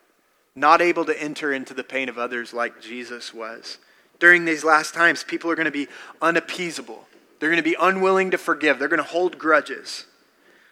Not 0.55 0.81
able 0.81 1.05
to 1.05 1.21
enter 1.21 1.51
into 1.51 1.73
the 1.73 1.83
pain 1.83 2.09
of 2.09 2.17
others 2.17 2.53
like 2.53 2.81
Jesus 2.81 3.33
was 3.33 3.77
during 4.23 4.45
these 4.45 4.63
last 4.63 4.93
times, 4.93 5.21
people 5.21 5.51
are 5.51 5.55
going 5.55 5.65
to 5.65 5.71
be 5.71 5.89
unappeasable. 6.21 7.05
They're 7.39 7.49
going 7.49 7.61
to 7.61 7.69
be 7.69 7.75
unwilling 7.77 8.31
to 8.31 8.37
forgive. 8.37 8.79
They're 8.79 8.87
going 8.87 9.03
to 9.03 9.09
hold 9.09 9.37
grudges. 9.37 10.05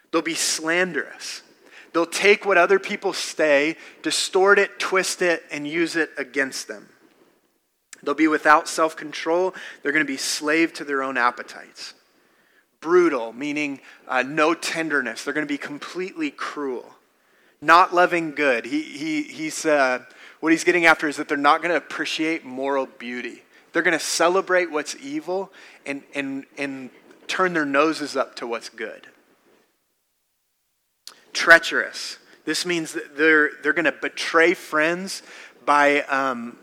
They'll 0.09 0.21
be 0.21 0.35
slanderous. 0.35 1.41
They'll 1.91 2.05
take 2.05 2.45
what 2.45 2.57
other 2.57 2.79
people 2.79 3.11
say, 3.11 3.75
distort 4.03 4.57
it, 4.57 4.79
twist 4.79 5.21
it, 5.21 5.43
and 5.51 5.67
use 5.67 5.97
it 5.97 6.11
against 6.17 6.69
them. 6.69 6.87
They'll 8.01 8.15
be 8.15 8.29
without 8.29 8.69
self 8.69 8.95
control. 8.95 9.53
They're 9.83 9.91
going 9.91 10.05
to 10.05 10.11
be 10.11 10.15
slave 10.15 10.71
to 10.75 10.85
their 10.85 11.03
own 11.03 11.17
appetites. 11.17 11.93
Brutal, 12.81 13.31
meaning 13.31 13.79
uh, 14.07 14.23
no 14.23 14.53
tenderness. 14.53 15.23
They're 15.23 15.33
going 15.33 15.47
to 15.47 15.51
be 15.51 15.57
completely 15.57 16.31
cruel. 16.31 16.95
Not 17.61 17.93
loving 17.93 18.31
good. 18.31 18.65
He, 18.65 18.81
he, 18.81 19.21
he's, 19.21 19.65
uh, 19.65 19.99
what 20.39 20.51
he's 20.51 20.63
getting 20.63 20.87
after 20.87 21.07
is 21.07 21.17
that 21.17 21.27
they're 21.27 21.37
not 21.37 21.61
going 21.61 21.69
to 21.69 21.77
appreciate 21.77 22.43
moral 22.43 22.87
beauty. 22.87 23.43
They're 23.71 23.83
going 23.83 23.97
to 23.97 24.03
celebrate 24.03 24.71
what's 24.71 24.95
evil 24.95 25.53
and, 25.85 26.01
and, 26.15 26.45
and 26.57 26.89
turn 27.27 27.53
their 27.53 27.65
noses 27.65 28.17
up 28.17 28.35
to 28.37 28.47
what's 28.47 28.69
good. 28.69 29.07
Treacherous. 31.33 32.17
This 32.45 32.65
means 32.65 32.93
that 32.93 33.15
they're, 33.15 33.51
they're 33.61 33.73
going 33.73 33.85
to 33.85 33.91
betray 33.91 34.55
friends 34.55 35.21
by, 35.63 36.01
um, 36.03 36.57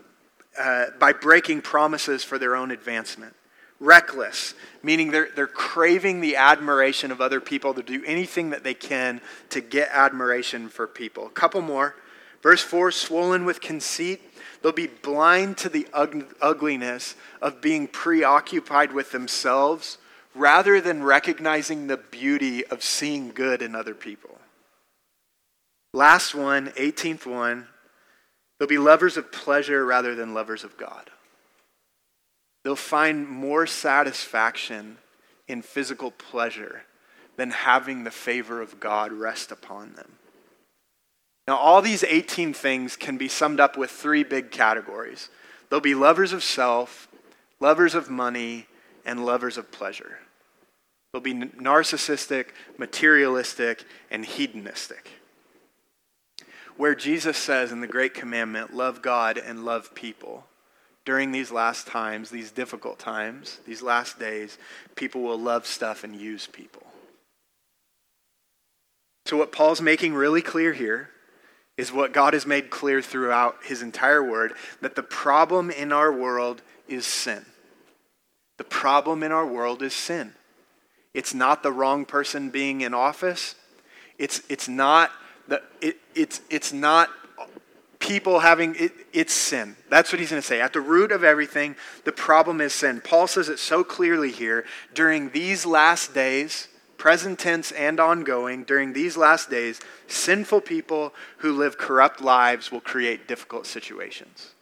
uh, 0.59 0.87
by 0.99 1.13
breaking 1.13 1.61
promises 1.61 2.25
for 2.25 2.37
their 2.37 2.57
own 2.57 2.71
advancement. 2.71 3.33
Reckless, 3.79 4.55
meaning 4.83 5.11
they're, 5.11 5.29
they're 5.35 5.47
craving 5.47 6.19
the 6.19 6.35
admiration 6.35 7.11
of 7.11 7.21
other 7.21 7.39
people 7.39 7.73
to 7.73 7.81
do 7.81 8.03
anything 8.05 8.49
that 8.49 8.63
they 8.63 8.73
can 8.73 9.21
to 9.49 9.61
get 9.61 9.89
admiration 9.91 10.67
for 10.67 10.85
people. 10.85 11.27
A 11.27 11.31
couple 11.31 11.61
more. 11.61 11.95
Verse 12.41 12.61
4 12.61 12.91
swollen 12.91 13.45
with 13.45 13.61
conceit. 13.61 14.21
They'll 14.61 14.71
be 14.73 14.87
blind 14.87 15.57
to 15.59 15.69
the 15.69 15.87
ugliness 15.93 17.15
of 17.41 17.61
being 17.61 17.87
preoccupied 17.87 18.91
with 18.91 19.11
themselves 19.11 19.97
rather 20.35 20.81
than 20.81 21.03
recognizing 21.03 21.87
the 21.87 21.97
beauty 21.97 22.65
of 22.65 22.83
seeing 22.83 23.31
good 23.31 23.61
in 23.61 23.75
other 23.75 23.93
people. 23.93 24.37
Last 25.93 26.35
one, 26.35 26.67
18th 26.69 27.25
one, 27.25 27.67
they'll 28.57 28.67
be 28.67 28.77
lovers 28.77 29.17
of 29.17 29.31
pleasure 29.31 29.85
rather 29.85 30.13
than 30.13 30.33
lovers 30.33 30.63
of 30.63 30.77
God. 30.77 31.09
They'll 32.63 32.75
find 32.75 33.27
more 33.27 33.65
satisfaction 33.65 34.97
in 35.47 35.61
physical 35.61 36.11
pleasure 36.11 36.83
than 37.37 37.51
having 37.51 38.03
the 38.03 38.11
favor 38.11 38.61
of 38.61 38.79
God 38.79 39.11
rest 39.11 39.51
upon 39.51 39.93
them. 39.93 40.13
Now, 41.47 41.57
all 41.57 41.81
these 41.81 42.03
18 42.03 42.53
things 42.53 42.95
can 42.95 43.17
be 43.17 43.27
summed 43.27 43.59
up 43.59 43.77
with 43.77 43.89
three 43.89 44.23
big 44.23 44.51
categories 44.51 45.29
they'll 45.69 45.79
be 45.79 45.95
lovers 45.95 46.33
of 46.33 46.43
self, 46.43 47.07
lovers 47.59 47.95
of 47.95 48.09
money, 48.09 48.67
and 49.05 49.25
lovers 49.25 49.57
of 49.57 49.71
pleasure. 49.71 50.19
They'll 51.11 51.21
be 51.21 51.33
narcissistic, 51.33 52.47
materialistic, 52.77 53.83
and 54.11 54.25
hedonistic. 54.25 55.09
Where 56.77 56.93
Jesus 56.93 57.37
says 57.37 57.71
in 57.71 57.81
the 57.81 57.87
Great 57.87 58.13
Commandment, 58.13 58.75
love 58.75 59.01
God 59.01 59.37
and 59.37 59.65
love 59.65 59.95
people, 59.95 60.45
during 61.09 61.31
these 61.31 61.51
last 61.51 61.87
times, 61.87 62.29
these 62.29 62.51
difficult 62.51 62.99
times, 62.99 63.57
these 63.65 63.81
last 63.81 64.19
days, 64.19 64.59
people 64.93 65.23
will 65.23 65.39
love 65.39 65.65
stuff 65.65 66.03
and 66.03 66.15
use 66.15 66.45
people. 66.45 66.83
So, 69.25 69.35
what 69.35 69.51
Paul's 69.51 69.81
making 69.81 70.13
really 70.13 70.43
clear 70.43 70.71
here 70.71 71.09
is 71.77 71.91
what 71.91 72.13
God 72.13 72.35
has 72.35 72.45
made 72.45 72.69
clear 72.69 73.01
throughout 73.01 73.55
his 73.63 73.81
entire 73.81 74.23
word 74.23 74.53
that 74.81 74.93
the 74.93 75.01
problem 75.01 75.71
in 75.71 75.91
our 75.91 76.13
world 76.13 76.61
is 76.87 77.07
sin. 77.07 77.43
The 78.59 78.63
problem 78.63 79.23
in 79.23 79.31
our 79.31 79.47
world 79.47 79.81
is 79.81 79.95
sin. 79.95 80.35
It's 81.15 81.33
not 81.33 81.63
the 81.63 81.71
wrong 81.71 82.05
person 82.05 82.51
being 82.51 82.81
in 82.81 82.93
office. 82.93 83.55
It's, 84.19 84.43
it's 84.47 84.69
not 84.69 85.09
the, 85.47 85.63
it, 85.81 85.97
it's, 86.13 86.41
it's 86.51 86.71
not 86.71 87.09
people 87.99 88.39
having 88.39 88.75
it, 88.75 88.91
it's 89.13 89.33
sin. 89.33 89.75
That's 89.89 90.11
what 90.11 90.19
he's 90.19 90.29
going 90.29 90.41
to 90.41 90.47
say. 90.47 90.61
At 90.61 90.73
the 90.73 90.81
root 90.81 91.11
of 91.11 91.23
everything, 91.23 91.75
the 92.05 92.11
problem 92.11 92.61
is 92.61 92.73
sin. 92.73 93.01
Paul 93.01 93.27
says 93.27 93.49
it 93.49 93.59
so 93.59 93.83
clearly 93.83 94.31
here. 94.31 94.65
During 94.93 95.29
these 95.29 95.65
last 95.65 96.13
days, 96.13 96.69
present 96.97 97.39
tense 97.39 97.71
and 97.71 97.99
ongoing, 97.99 98.63
during 98.63 98.93
these 98.93 99.17
last 99.17 99.49
days, 99.49 99.79
sinful 100.07 100.61
people 100.61 101.13
who 101.37 101.51
live 101.51 101.77
corrupt 101.77 102.21
lives 102.21 102.71
will 102.71 102.81
create 102.81 103.27
difficult 103.27 103.65
situations. 103.65 104.53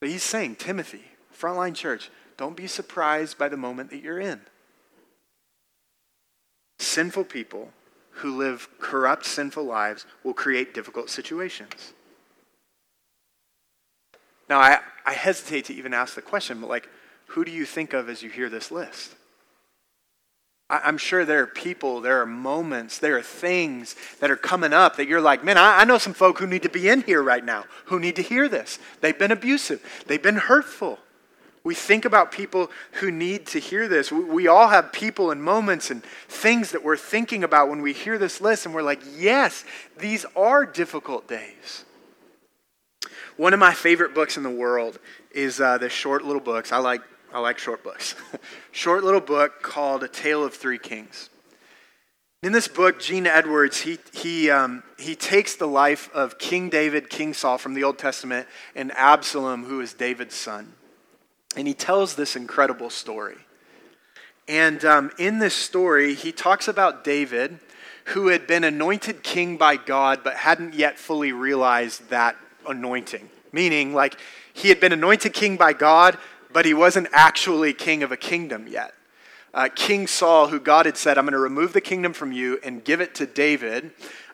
But 0.00 0.10
he's 0.10 0.22
saying, 0.22 0.56
Timothy, 0.56 1.04
frontline 1.38 1.74
church, 1.74 2.10
don't 2.36 2.56
be 2.56 2.66
surprised 2.66 3.36
by 3.38 3.48
the 3.48 3.56
moment 3.56 3.90
that 3.90 4.02
you're 4.02 4.20
in. 4.20 4.40
Sinful 6.78 7.24
people 7.24 7.70
who 8.12 8.36
live 8.36 8.68
corrupt, 8.78 9.26
sinful 9.26 9.64
lives 9.64 10.06
will 10.24 10.34
create 10.34 10.74
difficult 10.74 11.10
situations. 11.10 11.92
Now, 14.50 14.58
I, 14.58 14.80
I 15.06 15.12
hesitate 15.12 15.66
to 15.66 15.74
even 15.74 15.94
ask 15.94 16.16
the 16.16 16.22
question, 16.22 16.60
but 16.60 16.68
like, 16.68 16.88
who 17.28 17.44
do 17.44 17.52
you 17.52 17.64
think 17.64 17.92
of 17.92 18.08
as 18.08 18.20
you 18.20 18.28
hear 18.28 18.50
this 18.50 18.72
list? 18.72 19.14
I'm 20.68 20.98
sure 20.98 21.24
there 21.24 21.42
are 21.42 21.46
people, 21.46 22.00
there 22.00 22.20
are 22.20 22.26
moments, 22.26 22.98
there 22.98 23.16
are 23.16 23.22
things 23.22 23.96
that 24.20 24.30
are 24.30 24.36
coming 24.36 24.72
up 24.72 24.96
that 24.96 25.08
you're 25.08 25.20
like, 25.20 25.44
man, 25.44 25.56
I, 25.56 25.84
know 25.84 25.98
some 25.98 26.14
folk 26.14 26.38
who 26.38 26.46
need 26.46 26.62
to 26.62 26.68
be 26.68 26.88
in 26.88 27.02
here 27.02 27.22
right 27.22 27.44
now, 27.44 27.64
who 27.86 27.98
need 27.98 28.16
to 28.16 28.22
hear 28.22 28.48
this. 28.48 28.78
They've 29.00 29.18
been 29.18 29.32
abusive, 29.32 30.04
they've 30.06 30.22
been 30.22 30.36
hurtful. 30.36 30.98
We 31.62 31.74
think 31.74 32.04
about 32.04 32.32
people 32.32 32.70
who 32.92 33.10
need 33.10 33.46
to 33.48 33.58
hear 33.58 33.86
this. 33.86 34.10
We, 34.10 34.24
we 34.24 34.48
all 34.48 34.68
have 34.68 34.92
people 34.92 35.30
and 35.30 35.42
moments 35.42 35.90
and 35.90 36.02
things 36.28 36.70
that 36.70 36.82
we're 36.82 36.96
thinking 36.96 37.44
about 37.44 37.68
when 37.68 37.82
we 37.82 37.92
hear 37.92 38.16
this 38.16 38.40
list, 38.40 38.64
and 38.64 38.74
we're 38.74 38.82
like, 38.82 39.02
yes, 39.16 39.64
these 39.98 40.24
are 40.34 40.64
difficult 40.64 41.28
days. 41.28 41.84
One 43.40 43.54
of 43.54 43.58
my 43.58 43.72
favorite 43.72 44.14
books 44.14 44.36
in 44.36 44.42
the 44.42 44.50
world 44.50 44.98
is 45.30 45.62
uh, 45.62 45.78
the 45.78 45.88
short 45.88 46.24
little 46.24 46.42
books. 46.42 46.72
I 46.72 46.76
like 46.76 47.00
I 47.32 47.40
like 47.40 47.58
short 47.58 47.82
books. 47.82 48.14
short 48.70 49.02
little 49.02 49.22
book 49.22 49.62
called 49.62 50.02
A 50.02 50.08
Tale 50.08 50.44
of 50.44 50.52
Three 50.52 50.76
Kings. 50.76 51.30
In 52.42 52.52
this 52.52 52.68
book, 52.68 53.00
Gene 53.00 53.26
Edwards, 53.26 53.80
he, 53.80 53.98
he, 54.12 54.50
um, 54.50 54.82
he 54.98 55.14
takes 55.14 55.56
the 55.56 55.66
life 55.66 56.10
of 56.12 56.36
King 56.38 56.68
David, 56.68 57.08
King 57.08 57.32
Saul 57.32 57.56
from 57.56 57.72
the 57.72 57.82
Old 57.82 57.96
Testament, 57.96 58.46
and 58.74 58.92
Absalom, 58.92 59.64
who 59.64 59.80
is 59.80 59.94
David's 59.94 60.34
son. 60.34 60.74
And 61.56 61.66
he 61.66 61.72
tells 61.72 62.16
this 62.16 62.36
incredible 62.36 62.90
story. 62.90 63.38
And 64.48 64.84
um, 64.84 65.12
in 65.18 65.38
this 65.38 65.54
story, 65.54 66.12
he 66.12 66.30
talks 66.30 66.68
about 66.68 67.04
David, 67.04 67.58
who 68.08 68.28
had 68.28 68.46
been 68.46 68.64
anointed 68.64 69.22
king 69.22 69.56
by 69.56 69.76
God, 69.76 70.20
but 70.22 70.36
hadn't 70.36 70.74
yet 70.74 70.98
fully 70.98 71.32
realized 71.32 72.10
that 72.10 72.36
anointing. 72.68 73.28
Meaning, 73.52 73.94
like, 73.94 74.16
he 74.52 74.68
had 74.68 74.80
been 74.80 74.92
anointed 74.92 75.32
king 75.32 75.56
by 75.56 75.72
God, 75.72 76.18
but 76.52 76.64
he 76.64 76.74
wasn't 76.74 77.08
actually 77.12 77.72
king 77.72 78.02
of 78.02 78.12
a 78.12 78.16
kingdom 78.16 78.66
yet. 78.68 78.94
Uh, 79.52 79.68
king 79.74 80.06
Saul, 80.06 80.48
who 80.48 80.60
God 80.60 80.86
had 80.86 80.96
said, 80.96 81.18
I'm 81.18 81.24
going 81.24 81.32
to 81.32 81.38
remove 81.38 81.72
the 81.72 81.80
kingdom 81.80 82.12
from 82.12 82.30
you 82.30 82.60
and 82.62 82.84
give 82.84 83.00
it 83.00 83.14
to 83.16 83.26
David, 83.26 83.90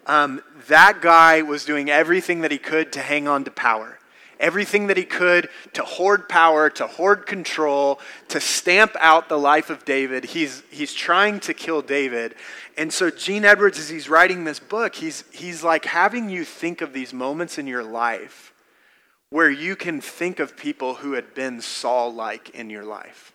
um, 0.07 0.43
that 0.69 1.01
guy 1.01 1.43
was 1.43 1.65
doing 1.65 1.91
everything 1.91 2.43
that 2.43 2.51
he 2.51 2.59
could 2.59 2.93
to 2.93 3.01
hang 3.01 3.27
on 3.27 3.45
to 3.45 3.51
power. 3.51 3.96
Everything 4.39 4.89
that 4.89 4.97
he 4.97 5.05
could 5.05 5.49
to 5.73 5.83
hoard 5.83 6.29
power, 6.29 6.69
to 6.71 6.87
hoard 6.87 7.27
control, 7.27 7.99
to 8.29 8.41
stamp 8.41 8.95
out 9.01 9.29
the 9.29 9.39
life 9.39 9.71
of 9.71 9.85
David. 9.85 10.27
He's, 10.27 10.63
he's 10.71 10.93
trying 10.93 11.41
to 11.41 11.55
kill 11.55 11.83
David. 11.83 12.35
And 12.77 12.93
so, 12.93 13.11
Gene 13.11 13.45
Edwards, 13.45 13.79
as 13.79 13.89
he's 13.89 14.09
writing 14.09 14.45
this 14.45 14.61
book, 14.61 14.95
he's, 14.95 15.25
he's 15.33 15.65
like 15.65 15.87
having 15.87 16.29
you 16.29 16.45
think 16.45 16.81
of 16.81 16.93
these 16.93 17.13
moments 17.13 17.59
in 17.59 17.67
your 17.67 17.85
life 17.85 18.53
where 19.31 19.51
you 19.51 19.75
can 19.75 20.01
think 20.01 20.39
of 20.39 20.57
people 20.57 20.95
who 20.95 21.13
had 21.13 21.35
been 21.35 21.61
Saul 21.61 22.13
like 22.13 22.51
in 22.51 22.71
your 22.71 22.85
life. 22.85 23.33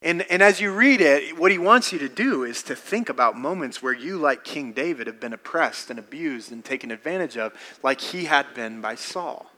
And, 0.00 0.22
and 0.30 0.42
as 0.42 0.60
you 0.60 0.72
read 0.72 1.00
it, 1.00 1.36
what 1.36 1.50
he 1.50 1.58
wants 1.58 1.92
you 1.92 1.98
to 1.98 2.08
do 2.08 2.44
is 2.44 2.62
to 2.64 2.76
think 2.76 3.08
about 3.08 3.36
moments 3.36 3.82
where 3.82 3.92
you, 3.92 4.16
like 4.16 4.44
King 4.44 4.72
David, 4.72 5.08
have 5.08 5.18
been 5.18 5.32
oppressed 5.32 5.90
and 5.90 5.98
abused 5.98 6.52
and 6.52 6.64
taken 6.64 6.92
advantage 6.92 7.36
of, 7.36 7.52
like 7.82 8.00
he 8.00 8.26
had 8.26 8.54
been 8.54 8.80
by 8.80 8.94
Saul. 8.94 9.50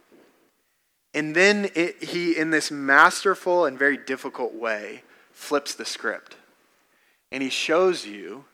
And 1.14 1.35
then 1.35 1.71
it, 1.75 2.02
he, 2.05 2.37
in 2.37 2.50
this 2.50 2.71
masterful 2.71 3.64
and 3.64 3.79
very 3.79 3.97
difficult 3.97 4.55
way, 4.55 5.02
flips 5.33 5.75
the 5.75 5.85
script. 5.85 6.37
And 7.33 7.43
he 7.43 7.50
shows 7.50 8.07
you 8.07 8.45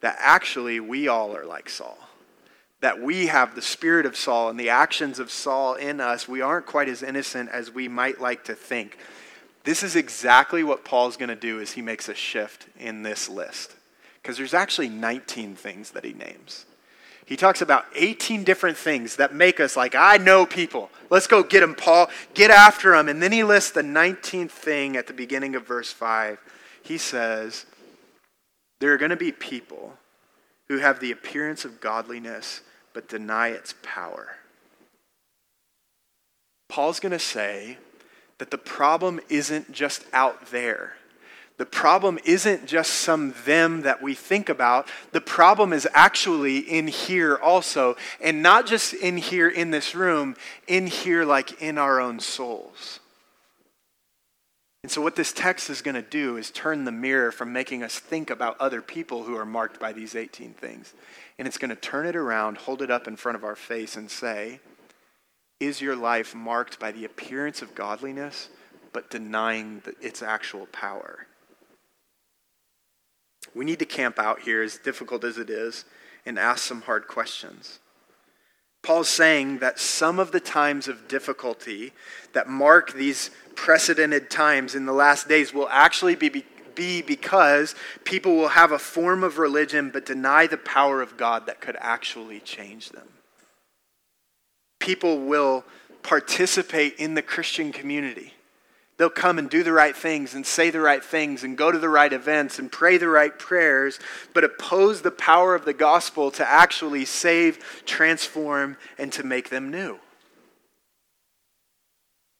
that 0.00 0.16
actually 0.18 0.80
we 0.80 1.08
all 1.08 1.36
are 1.36 1.44
like 1.44 1.68
Saul. 1.68 1.98
That 2.80 3.00
we 3.00 3.26
have 3.26 3.54
the 3.54 3.62
spirit 3.62 4.06
of 4.06 4.16
Saul 4.16 4.48
and 4.50 4.60
the 4.60 4.70
actions 4.70 5.18
of 5.18 5.30
Saul 5.30 5.74
in 5.74 6.00
us. 6.00 6.28
We 6.28 6.40
aren't 6.40 6.66
quite 6.66 6.88
as 6.88 7.02
innocent 7.02 7.50
as 7.50 7.70
we 7.70 7.88
might 7.88 8.20
like 8.20 8.44
to 8.44 8.54
think. 8.54 8.98
This 9.64 9.82
is 9.82 9.96
exactly 9.96 10.62
what 10.62 10.84
Paul's 10.84 11.16
going 11.16 11.30
to 11.30 11.36
do 11.36 11.60
as 11.60 11.72
he 11.72 11.82
makes 11.82 12.08
a 12.08 12.14
shift 12.14 12.66
in 12.78 13.02
this 13.02 13.28
list. 13.28 13.74
Because 14.22 14.36
there's 14.36 14.54
actually 14.54 14.88
19 14.88 15.56
things 15.56 15.90
that 15.90 16.04
he 16.04 16.12
names. 16.12 16.66
He 17.26 17.36
talks 17.36 17.60
about 17.60 17.86
18 17.96 18.44
different 18.44 18.76
things 18.76 19.16
that 19.16 19.34
make 19.34 19.58
us 19.58 19.76
like, 19.76 19.96
I 19.96 20.16
know 20.16 20.46
people. 20.46 20.90
Let's 21.10 21.26
go 21.26 21.42
get 21.42 21.60
them, 21.60 21.74
Paul. 21.74 22.08
Get 22.34 22.52
after 22.52 22.92
them. 22.92 23.08
And 23.08 23.20
then 23.20 23.32
he 23.32 23.42
lists 23.42 23.72
the 23.72 23.82
19th 23.82 24.52
thing 24.52 24.96
at 24.96 25.08
the 25.08 25.12
beginning 25.12 25.56
of 25.56 25.66
verse 25.66 25.92
5. 25.92 26.38
He 26.82 26.96
says, 26.96 27.66
There 28.78 28.92
are 28.92 28.96
going 28.96 29.10
to 29.10 29.16
be 29.16 29.32
people 29.32 29.94
who 30.68 30.78
have 30.78 31.00
the 31.00 31.10
appearance 31.10 31.64
of 31.64 31.80
godliness 31.80 32.62
but 32.92 33.08
deny 33.08 33.48
its 33.48 33.74
power. 33.82 34.36
Paul's 36.68 37.00
going 37.00 37.12
to 37.12 37.18
say 37.18 37.78
that 38.38 38.52
the 38.52 38.58
problem 38.58 39.18
isn't 39.28 39.72
just 39.72 40.04
out 40.12 40.50
there. 40.52 40.94
The 41.58 41.66
problem 41.66 42.18
isn't 42.24 42.66
just 42.66 42.92
some 42.92 43.34
them 43.44 43.82
that 43.82 44.02
we 44.02 44.14
think 44.14 44.48
about. 44.48 44.88
The 45.12 45.22
problem 45.22 45.72
is 45.72 45.88
actually 45.94 46.58
in 46.58 46.86
here 46.86 47.36
also. 47.36 47.96
And 48.20 48.42
not 48.42 48.66
just 48.66 48.92
in 48.92 49.16
here 49.16 49.48
in 49.48 49.70
this 49.70 49.94
room, 49.94 50.36
in 50.66 50.86
here 50.86 51.24
like 51.24 51.62
in 51.62 51.78
our 51.78 51.98
own 51.98 52.20
souls. 52.20 53.00
And 54.82 54.92
so, 54.92 55.00
what 55.00 55.16
this 55.16 55.32
text 55.32 55.68
is 55.68 55.82
going 55.82 55.96
to 55.96 56.02
do 56.02 56.36
is 56.36 56.50
turn 56.50 56.84
the 56.84 56.92
mirror 56.92 57.32
from 57.32 57.52
making 57.52 57.82
us 57.82 57.98
think 57.98 58.30
about 58.30 58.60
other 58.60 58.80
people 58.80 59.24
who 59.24 59.36
are 59.36 59.46
marked 59.46 59.80
by 59.80 59.92
these 59.92 60.14
18 60.14 60.52
things. 60.52 60.94
And 61.38 61.48
it's 61.48 61.58
going 61.58 61.70
to 61.70 61.76
turn 61.76 62.06
it 62.06 62.14
around, 62.14 62.58
hold 62.58 62.82
it 62.82 62.90
up 62.90 63.08
in 63.08 63.16
front 63.16 63.34
of 63.34 63.42
our 63.42 63.56
face, 63.56 63.96
and 63.96 64.08
say, 64.08 64.60
is 65.58 65.80
your 65.80 65.96
life 65.96 66.34
marked 66.34 66.78
by 66.78 66.92
the 66.92 67.04
appearance 67.04 67.62
of 67.62 67.74
godliness, 67.74 68.50
but 68.92 69.10
denying 69.10 69.82
its 70.00 70.22
actual 70.22 70.66
power? 70.66 71.26
We 73.54 73.64
need 73.64 73.78
to 73.78 73.84
camp 73.84 74.18
out 74.18 74.40
here, 74.40 74.62
as 74.62 74.78
difficult 74.78 75.24
as 75.24 75.38
it 75.38 75.50
is, 75.50 75.84
and 76.24 76.38
ask 76.38 76.64
some 76.64 76.82
hard 76.82 77.06
questions. 77.08 77.78
Paul's 78.82 79.08
saying 79.08 79.58
that 79.58 79.78
some 79.78 80.18
of 80.18 80.32
the 80.32 80.40
times 80.40 80.86
of 80.86 81.08
difficulty 81.08 81.92
that 82.32 82.48
mark 82.48 82.92
these 82.92 83.30
precedented 83.54 84.30
times 84.30 84.74
in 84.74 84.86
the 84.86 84.92
last 84.92 85.28
days 85.28 85.52
will 85.52 85.68
actually 85.70 86.14
be, 86.14 86.44
be 86.74 87.02
because 87.02 87.74
people 88.04 88.36
will 88.36 88.48
have 88.48 88.70
a 88.70 88.78
form 88.78 89.24
of 89.24 89.38
religion 89.38 89.90
but 89.90 90.06
deny 90.06 90.46
the 90.46 90.56
power 90.56 91.02
of 91.02 91.16
God 91.16 91.46
that 91.46 91.60
could 91.60 91.76
actually 91.80 92.38
change 92.40 92.90
them 92.90 93.08
people 94.86 95.18
will 95.18 95.64
participate 96.04 96.94
in 96.96 97.14
the 97.14 97.22
Christian 97.22 97.72
community. 97.72 98.32
They'll 98.98 99.10
come 99.10 99.38
and 99.38 99.50
do 99.50 99.62
the 99.62 99.72
right 99.72 99.94
things 99.94 100.34
and 100.34 100.46
say 100.46 100.70
the 100.70 100.80
right 100.80 101.04
things 101.04 101.44
and 101.44 101.58
go 101.58 101.70
to 101.70 101.78
the 101.78 101.88
right 101.88 102.12
events 102.12 102.58
and 102.58 102.72
pray 102.72 102.96
the 102.96 103.08
right 103.08 103.38
prayers, 103.38 103.98
but 104.32 104.42
oppose 104.42 105.02
the 105.02 105.10
power 105.10 105.54
of 105.54 105.66
the 105.66 105.74
gospel 105.74 106.30
to 106.32 106.48
actually 106.48 107.04
save, 107.04 107.82
transform, 107.84 108.78
and 108.96 109.12
to 109.12 109.22
make 109.22 109.50
them 109.50 109.70
new. 109.70 109.98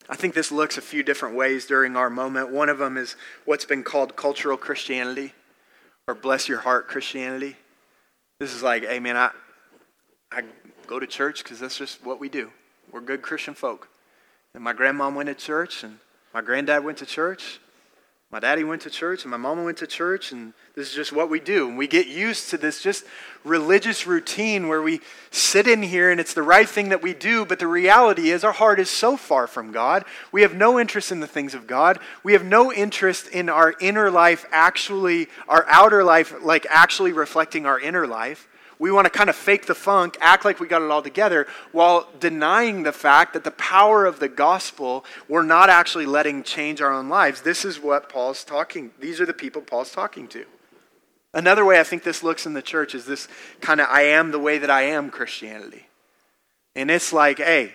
I 0.09 0.17
think 0.17 0.35
this 0.35 0.53
looks 0.53 0.79
a 0.79 0.83
few 0.83 1.03
different 1.03 1.35
ways 1.35 1.67
during 1.67 1.97
our 1.97 2.09
moment. 2.09 2.51
One 2.51 2.69
of 2.69 2.79
them 2.79 2.97
is 2.97 3.17
what's 3.45 3.65
been 3.65 3.83
called 3.83 4.17
cultural 4.17 4.57
Christianity 4.57 5.35
or 6.07 6.15
bless 6.15 6.49
your 6.49 6.61
heart 6.61 6.89
Christianity. 6.89 7.57
This 8.39 8.55
is 8.55 8.63
like, 8.63 8.85
hey 8.85 9.01
man, 9.01 9.17
I, 9.17 9.31
I 10.31 10.43
go 10.87 11.01
to 11.01 11.07
church 11.07 11.43
because 11.43 11.59
that's 11.59 11.77
just 11.77 12.05
what 12.05 12.21
we 12.21 12.29
do. 12.29 12.53
We're 12.93 13.01
good 13.01 13.21
Christian 13.21 13.55
folk. 13.55 13.89
And 14.55 14.63
my 14.63 14.73
grandmom 14.73 15.15
went 15.15 15.29
to 15.29 15.35
church, 15.35 15.83
and 15.83 15.99
my 16.37 16.43
granddad 16.43 16.85
went 16.85 16.99
to 16.99 17.07
church. 17.07 17.61
My 18.31 18.41
daddy 18.41 18.63
went 18.63 18.83
to 18.83 18.91
church, 18.91 19.25
and 19.25 19.31
my 19.31 19.39
mama 19.39 19.65
went 19.65 19.79
to 19.79 19.87
church, 19.87 20.33
and 20.33 20.53
this 20.75 20.87
is 20.87 20.95
just 20.95 21.11
what 21.11 21.31
we 21.31 21.41
do. 21.41 21.67
And 21.67 21.79
we 21.79 21.87
get 21.87 22.09
used 22.09 22.51
to 22.51 22.59
this 22.59 22.83
just 22.83 23.07
religious 23.43 24.07
routine 24.07 24.69
where 24.69 24.83
we 24.83 25.01
sit 25.31 25.67
in 25.67 25.83
here 25.83 26.11
and 26.11 26.21
it's 26.21 26.35
the 26.35 26.43
right 26.43 26.69
thing 26.69 26.91
that 26.91 27.01
we 27.01 27.15
do, 27.15 27.47
but 27.47 27.59
the 27.59 27.67
reality 27.67 28.29
is 28.33 28.45
our 28.45 28.53
heart 28.53 28.79
is 28.79 28.91
so 28.91 29.17
far 29.17 29.47
from 29.47 29.73
God. 29.73 30.05
We 30.31 30.43
have 30.43 30.55
no 30.55 30.79
interest 30.79 31.11
in 31.11 31.21
the 31.21 31.27
things 31.27 31.55
of 31.55 31.67
God. 31.67 32.01
We 32.23 32.35
have 32.35 32.45
no 32.45 32.71
interest 32.71 33.29
in 33.29 33.49
our 33.49 33.75
inner 33.81 34.11
life 34.11 34.45
actually, 34.53 35.29
our 35.49 35.65
outer 35.69 36.05
life, 36.05 36.35
like 36.43 36.67
actually 36.69 37.13
reflecting 37.13 37.65
our 37.65 37.81
inner 37.81 38.07
life. 38.07 38.47
We 38.79 38.91
want 38.91 39.07
to 39.07 39.11
kind 39.11 39.31
of 39.31 39.37
fake 39.37 39.67
the 39.67 39.75
funk, 39.75 40.19
act 40.21 40.45
like 40.45 40.61
we 40.61 40.69
got 40.69 40.83
it 40.83 40.91
all 40.91 41.03
together, 41.03 41.47
while 41.73 42.09
denying 42.21 42.83
the 42.83 42.93
fact 42.93 43.33
that 43.33 43.45
the 43.45 43.51
power 43.53 44.05
of 44.05 44.21
the 44.21 44.29
gospel 44.29 45.05
we're 45.29 45.43
not 45.43 45.71
actually 45.71 46.07
letting 46.07 46.43
change 46.43 46.81
our 46.81 46.93
own 46.93 47.09
lives. 47.09 47.41
This 47.41 47.65
is 47.65 47.81
what 47.81 48.09
Paul's 48.09 48.45
talking. 48.45 48.91
These 49.01 49.21
are 49.21 49.27
the 49.27 49.33
people 49.33 49.63
Paul's 49.63 49.93
talking 49.93 50.29
to. 50.29 50.45
Another 51.33 51.65
way 51.65 51.79
I 51.79 51.85
think 51.85 52.03
this 52.03 52.23
looks 52.23 52.47
in 52.47 52.55
the 52.55 52.63
church 52.63 52.95
is 52.95 53.05
this 53.05 53.29
kind 53.61 53.81
of 53.81 53.89
I 53.91 54.03
am 54.03 54.31
the 54.31 54.39
way 54.39 54.59
that 54.59 54.71
I 54.71 54.83
am 54.83 55.11
Christianity. 55.11 55.87
And 56.75 56.91
it's 56.91 57.13
like, 57.13 57.39
hey, 57.39 57.75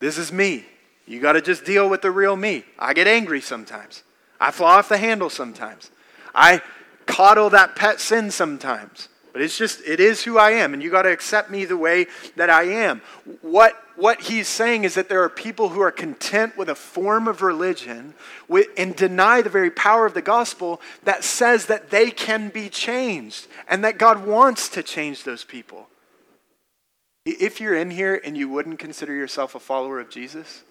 this 0.00 0.18
is 0.18 0.32
me. 0.32 0.64
You 1.06 1.20
got 1.20 1.32
to 1.32 1.40
just 1.40 1.64
deal 1.64 1.88
with 1.88 2.02
the 2.02 2.10
real 2.10 2.36
me. 2.36 2.64
I 2.78 2.94
get 2.94 3.06
angry 3.06 3.40
sometimes. 3.40 4.04
I 4.40 4.50
fly 4.50 4.78
off 4.78 4.88
the 4.88 4.98
handle 4.98 5.30
sometimes. 5.30 5.90
I 6.34 6.60
coddle 7.06 7.50
that 7.50 7.74
pet 7.74 8.00
sin 8.00 8.30
sometimes. 8.30 9.08
But 9.38 9.44
it's 9.44 9.56
just, 9.56 9.82
it 9.86 10.00
is 10.00 10.24
who 10.24 10.36
I 10.36 10.50
am, 10.50 10.74
and 10.74 10.82
you 10.82 10.90
got 10.90 11.02
to 11.02 11.12
accept 11.12 11.48
me 11.48 11.64
the 11.64 11.76
way 11.76 12.08
that 12.34 12.50
I 12.50 12.64
am. 12.64 13.02
What, 13.40 13.80
what 13.94 14.22
he's 14.22 14.48
saying 14.48 14.82
is 14.82 14.96
that 14.96 15.08
there 15.08 15.22
are 15.22 15.28
people 15.28 15.68
who 15.68 15.80
are 15.80 15.92
content 15.92 16.58
with 16.58 16.68
a 16.68 16.74
form 16.74 17.28
of 17.28 17.40
religion 17.40 18.14
with, 18.48 18.66
and 18.76 18.96
deny 18.96 19.40
the 19.40 19.48
very 19.48 19.70
power 19.70 20.06
of 20.06 20.14
the 20.14 20.22
gospel 20.22 20.80
that 21.04 21.22
says 21.22 21.66
that 21.66 21.90
they 21.90 22.10
can 22.10 22.48
be 22.48 22.68
changed 22.68 23.46
and 23.68 23.84
that 23.84 23.96
God 23.96 24.26
wants 24.26 24.68
to 24.70 24.82
change 24.82 25.22
those 25.22 25.44
people. 25.44 25.86
If 27.24 27.60
you're 27.60 27.76
in 27.76 27.92
here 27.92 28.20
and 28.24 28.36
you 28.36 28.48
wouldn't 28.48 28.80
consider 28.80 29.14
yourself 29.14 29.54
a 29.54 29.60
follower 29.60 30.00
of 30.00 30.10
Jesus, 30.10 30.64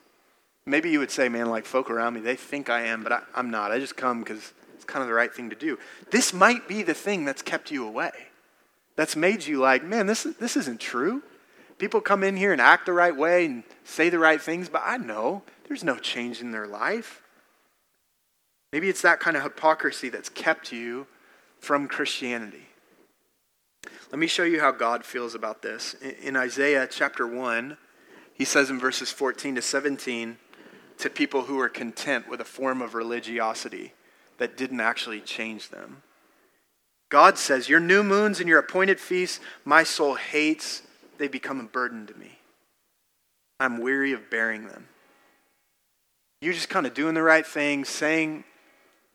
maybe 0.66 0.90
you 0.90 1.00
would 1.00 1.12
say, 1.12 1.30
man, 1.30 1.50
like 1.50 1.64
folk 1.64 1.90
around 1.90 2.16
me, 2.16 2.20
they 2.20 2.36
think 2.36 2.70
I 2.70 2.82
am, 2.82 3.02
but 3.02 3.14
I, 3.14 3.22
I'm 3.34 3.50
not. 3.50 3.72
I 3.72 3.80
just 3.80 3.96
come 3.96 4.20
because 4.24 4.52
it's 4.76 4.84
kind 4.84 5.04
of 5.04 5.08
the 5.08 5.14
right 5.14 5.34
thing 5.34 5.52
to 5.52 5.56
do. 5.56 5.80
This 6.12 6.34
might 6.34 6.68
be 6.68 6.84
the 6.84 6.94
thing 6.94 7.24
that's 7.24 7.42
kept 7.42 7.72
you 7.72 7.88
away 7.88 8.12
that's 8.98 9.16
made 9.16 9.46
you 9.46 9.60
like, 9.60 9.86
man, 9.86 10.08
this, 10.08 10.24
this 10.24 10.58
isn't 10.58 10.82
true. 10.82 11.24
People 11.78 12.02
come 12.02 12.24
in 12.24 12.36
here 12.36 12.52
and 12.52 12.60
act 12.60 12.88
the 12.88 12.92
right 12.92 13.16
way 13.16 13.46
and 13.46 13.64
say 13.86 14.10
the 14.10 14.20
right 14.20 14.42
things, 14.42 14.68
but 14.68 14.82
I 14.84 14.98
know 14.98 15.44
there's 15.68 15.84
no 15.84 15.96
change 15.96 16.42
in 16.42 16.52
their 16.52 16.68
life. 16.68 17.22
Maybe 18.74 18.90
it's 18.90 19.04
that 19.04 19.20
kind 19.20 19.38
of 19.38 19.44
hypocrisy 19.44 20.10
that's 20.10 20.30
kept 20.30 20.74
you 20.74 21.08
from 21.60 21.88
Christianity. 21.88 22.68
Let 24.12 24.20
me 24.20 24.28
show 24.28 24.44
you 24.44 24.60
how 24.60 24.72
God 24.72 25.06
feels 25.06 25.36
about 25.36 25.62
this. 25.62 25.94
In 26.22 26.36
Isaiah 26.36 26.88
chapter 26.90 27.28
1, 27.28 27.78
he 28.34 28.46
says 28.46 28.70
in 28.70 28.80
verses 28.80 29.12
14 29.12 29.56
to 29.56 29.62
17 29.62 30.38
to 30.98 31.10
people 31.10 31.44
who 31.44 31.60
are 31.60 31.70
content 31.70 32.28
with 32.28 32.42
a 32.42 32.46
form 32.46 32.82
of 32.82 32.96
religiosity 32.96 33.94
that 34.40 34.58
didn't 34.58 34.80
actually 34.80 35.22
change 35.22 35.70
them. 35.70 36.02
God 37.10 37.38
says, 37.38 37.70
Your 37.70 37.80
new 37.80 38.04
moons 38.04 38.40
and 38.40 38.50
your 38.50 38.60
appointed 38.60 39.00
feasts, 39.00 39.40
my 39.66 39.84
soul 39.84 40.16
hates. 40.16 40.84
They 41.18 41.28
become 41.28 41.60
a 41.60 41.64
burden 41.64 42.06
to 42.08 42.14
me. 42.16 42.38
I'm 43.60 43.80
weary 43.80 44.14
of 44.14 44.30
bearing 44.30 44.68
them. 44.68 44.88
You're 46.42 46.54
just 46.54 46.70
kind 46.70 46.86
of 46.86 46.94
doing 46.94 47.16
the 47.16 47.24
right 47.24 47.46
thing, 47.46 47.86
saying, 47.86 48.44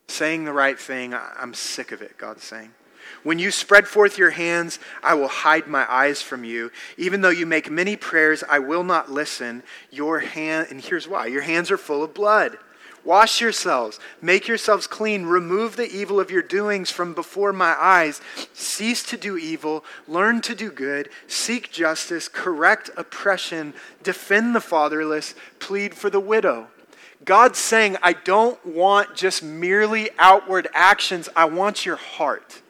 saying 0.09 0.45
the 0.45 0.53
right 0.53 0.79
thing. 0.79 1.15
I'm 1.15 1.55
sick 1.55 1.93
of 1.93 2.03
it, 2.03 2.19
God's 2.19 2.43
saying. 2.43 2.73
When 3.23 3.39
you 3.39 3.51
spread 3.51 3.87
forth 3.87 4.19
your 4.19 4.31
hands, 4.31 4.81
I 5.03 5.15
will 5.15 5.29
hide 5.29 5.69
my 5.69 5.91
eyes 5.93 6.21
from 6.23 6.45
you. 6.45 6.73
Even 6.97 7.21
though 7.21 7.31
you 7.31 7.47
make 7.47 7.71
many 7.71 7.97
prayers, 7.97 8.43
I 8.49 8.59
will 8.59 8.83
not 8.83 9.11
listen. 9.11 9.63
Your 9.91 10.19
hand, 10.21 10.69
and 10.71 10.81
here's 10.81 11.07
why 11.07 11.27
your 11.27 11.43
hands 11.43 11.71
are 11.71 11.79
full 11.79 12.03
of 12.03 12.15
blood. 12.15 12.59
Wash 13.05 13.41
yourselves, 13.41 13.99
make 14.21 14.47
yourselves 14.47 14.87
clean, 14.87 15.25
remove 15.25 15.77
the 15.77 15.91
evil 15.91 16.21
of 16.21 16.31
your 16.31 16.43
doings 16.43 16.91
from 16.91 17.15
before 17.15 17.53
my 17.53 17.75
eyes. 17.79 18.21
Cease 18.55 19.03
to 19.05 19.17
do 19.17 19.37
evil, 19.37 19.85
learn 20.07 20.41
to 20.43 20.55
do 20.55 20.71
good, 20.71 21.09
seek 21.27 21.73
justice, 21.73 22.29
correct 22.29 22.91
oppression, 22.97 23.75
defend 24.03 24.55
the 24.55 24.61
fatherless, 24.61 25.35
plead 25.59 25.95
for 25.95 26.11
the 26.11 26.21
widow. 26.21 26.69
God's 27.25 27.59
saying, 27.59 27.97
I 28.03 28.13
don't 28.13 28.65
want 28.65 29.17
just 29.17 29.43
merely 29.43 30.11
outward 30.19 30.69
actions, 30.73 31.29
I 31.35 31.47
want 31.47 31.85
your 31.85 31.97
heart. 31.97 32.63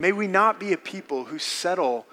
May 0.00 0.12
we 0.12 0.28
not 0.28 0.60
be 0.60 0.72
a 0.72 0.78
people 0.78 1.24
who 1.24 1.38
settle 1.38 2.06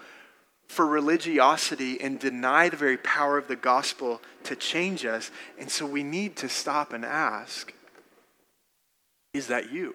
for 0.66 0.86
religiosity 0.86 2.00
and 2.00 2.18
deny 2.18 2.68
the 2.68 2.76
very 2.76 2.96
power 2.98 3.38
of 3.38 3.48
the 3.48 3.56
gospel 3.56 4.20
to 4.44 4.56
change 4.56 5.04
us. 5.04 5.30
And 5.58 5.70
so 5.70 5.86
we 5.86 6.02
need 6.02 6.36
to 6.36 6.48
stop 6.48 6.92
and 6.92 7.04
ask 7.04 7.72
Is 9.32 9.46
that 9.48 9.72
you? 9.72 9.94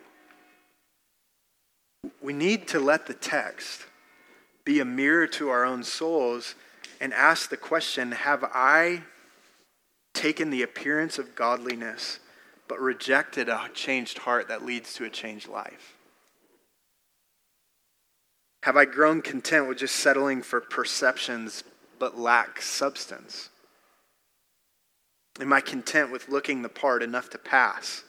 We 2.22 2.34
need 2.34 2.68
to 2.70 2.80
let 2.80 3.06
the 3.06 3.14
text 3.14 3.86
be 4.64 4.80
a 4.80 4.86
mirror 4.86 5.28
to 5.28 5.50
our 5.50 5.66
own 5.66 5.84
souls 5.84 6.56
and 7.00 7.14
ask 7.14 7.50
the 7.50 7.58
question 7.58 8.12
Have 8.12 8.44
I 8.44 9.04
taken 10.14 10.50
the 10.50 10.64
appearance 10.64 11.18
of 11.18 11.36
godliness 11.36 12.20
but 12.68 12.80
rejected 12.80 13.50
a 13.50 13.70
changed 13.74 14.20
heart 14.20 14.48
that 14.48 14.66
leads 14.66 14.94
to 14.94 15.04
a 15.04 15.10
changed 15.10 15.50
life? 15.50 15.96
Have 18.63 18.78
I 18.78 18.86
grown 18.86 19.21
content 19.21 19.67
with 19.67 19.80
just 19.80 19.95
settling 19.95 20.43
for 20.43 20.62
perceptions 20.62 21.63
but 21.97 22.17
lack 22.17 22.62
substance? 22.62 23.50
Am 25.39 25.52
I 25.52 25.62
content 25.62 26.12
with 26.12 26.30
looking 26.30 26.62
the 26.62 26.69
part 26.69 27.02
enough 27.02 27.30
to 27.32 27.39
pass, 27.39 28.04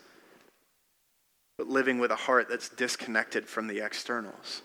but 1.56 1.68
living 1.68 1.98
with 1.98 2.10
a 2.10 2.16
heart 2.16 2.48
that's 2.50 2.68
disconnected 2.68 3.48
from 3.48 3.66
the 3.66 3.80
externals? 3.80 4.60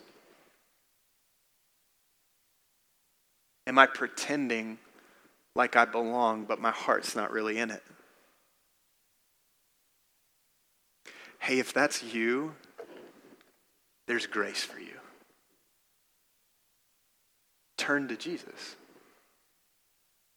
Am 3.66 3.80
I 3.80 3.86
pretending 3.86 4.80
like 5.56 5.76
I 5.76 5.86
belong, 5.86 6.46
but 6.46 6.60
my 6.60 6.72
heart's 6.72 7.16
not 7.16 7.32
really 7.32 7.58
in 7.58 7.72
it? 7.72 7.84
Hey, 11.40 11.60
if 11.60 11.74
that's 11.74 12.04
you, 12.04 12.56
there's 14.08 14.26
grace 14.26 14.64
for 14.64 14.80
you 14.80 14.98
turn 17.88 18.10
to 18.10 18.18
Jesus. 18.18 18.76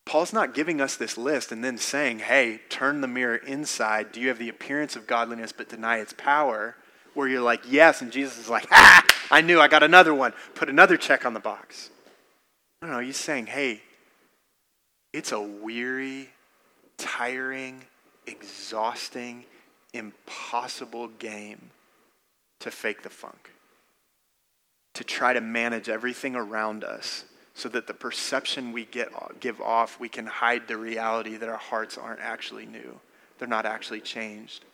Paul's 0.07 0.33
not 0.33 0.55
giving 0.55 0.81
us 0.81 0.97
this 0.97 1.19
list 1.19 1.51
and 1.51 1.65
then 1.65 1.79
saying, 1.79 2.21
hey, 2.21 2.61
turn 2.69 3.01
the 3.01 3.09
mirror 3.09 3.37
inside. 3.37 4.13
Do 4.13 4.21
you 4.21 4.29
have 4.29 4.39
the 4.39 4.49
appearance 4.49 4.95
of 4.95 5.09
godliness 5.09 5.51
but 5.51 5.69
deny 5.69 5.99
its 5.99 6.13
power? 6.13 6.77
Where 7.15 7.27
you're 7.27 7.43
like, 7.43 7.63
yes, 7.69 8.03
and 8.03 8.13
Jesus 8.13 8.39
is 8.39 8.49
like, 8.49 8.69
ah, 8.71 9.05
I 9.33 9.41
knew, 9.41 9.61
I 9.61 9.67
got 9.67 9.83
another 9.83 10.15
one. 10.15 10.33
Put 10.55 10.69
another 10.69 10.97
check 10.97 11.27
on 11.27 11.35
the 11.35 11.41
box. 11.41 11.91
No, 12.83 12.89
no, 12.89 12.99
he's 13.01 13.17
saying, 13.17 13.47
hey, 13.47 13.83
it's 15.13 15.33
a 15.33 15.41
weary, 15.41 16.31
tiring, 16.99 17.83
exhausting, 18.29 19.45
impossible 19.93 21.09
game 21.09 21.71
to 22.61 22.71
fake 22.71 23.03
the 23.03 23.11
funk, 23.11 23.51
to 24.95 25.03
try 25.03 25.33
to 25.33 25.41
manage 25.41 25.89
everything 25.89 26.37
around 26.37 26.85
us 26.85 27.25
so 27.61 27.69
that 27.69 27.87
the 27.87 27.93
perception 27.93 28.73
we 28.73 28.87
get, 28.87 29.11
give 29.39 29.61
off, 29.61 30.01
we 30.01 30.09
can 30.09 30.25
hide 30.25 30.67
the 30.67 30.79
reality 30.79 31.37
that 31.37 31.49
our 31.49 31.59
hearts 31.59 31.99
aren't 31.99 32.21
actually 32.21 32.65
new. 32.65 32.99
They're 33.39 33.47
not 33.47 33.67
actually 33.67 34.01
changed. 34.01 34.65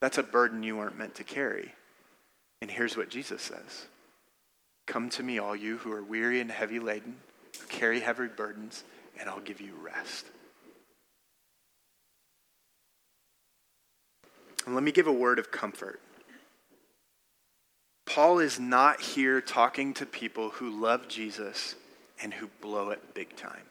That's 0.00 0.18
a 0.18 0.24
burden 0.24 0.64
you 0.64 0.76
weren't 0.76 0.98
meant 0.98 1.14
to 1.16 1.24
carry. 1.24 1.72
And 2.60 2.68
here's 2.68 2.96
what 2.96 3.08
Jesus 3.08 3.40
says 3.40 3.86
Come 4.88 5.10
to 5.10 5.22
me, 5.22 5.38
all 5.38 5.54
you 5.54 5.76
who 5.78 5.92
are 5.92 6.02
weary 6.02 6.40
and 6.40 6.50
heavy 6.50 6.80
laden, 6.80 7.18
who 7.60 7.66
carry 7.68 8.00
heavy 8.00 8.26
burdens, 8.26 8.82
and 9.20 9.30
I'll 9.30 9.38
give 9.38 9.60
you 9.60 9.72
rest. 9.80 10.26
And 14.66 14.74
let 14.74 14.82
me 14.82 14.90
give 14.90 15.06
a 15.06 15.12
word 15.12 15.38
of 15.38 15.52
comfort. 15.52 16.00
Paul 18.06 18.40
is 18.40 18.58
not 18.58 19.00
here 19.00 19.40
talking 19.40 19.94
to 19.94 20.04
people 20.04 20.50
who 20.50 20.68
love 20.68 21.06
Jesus 21.06 21.76
and 22.22 22.34
who 22.34 22.48
blow 22.60 22.90
it 22.90 23.14
big 23.14 23.36
time. 23.36 23.64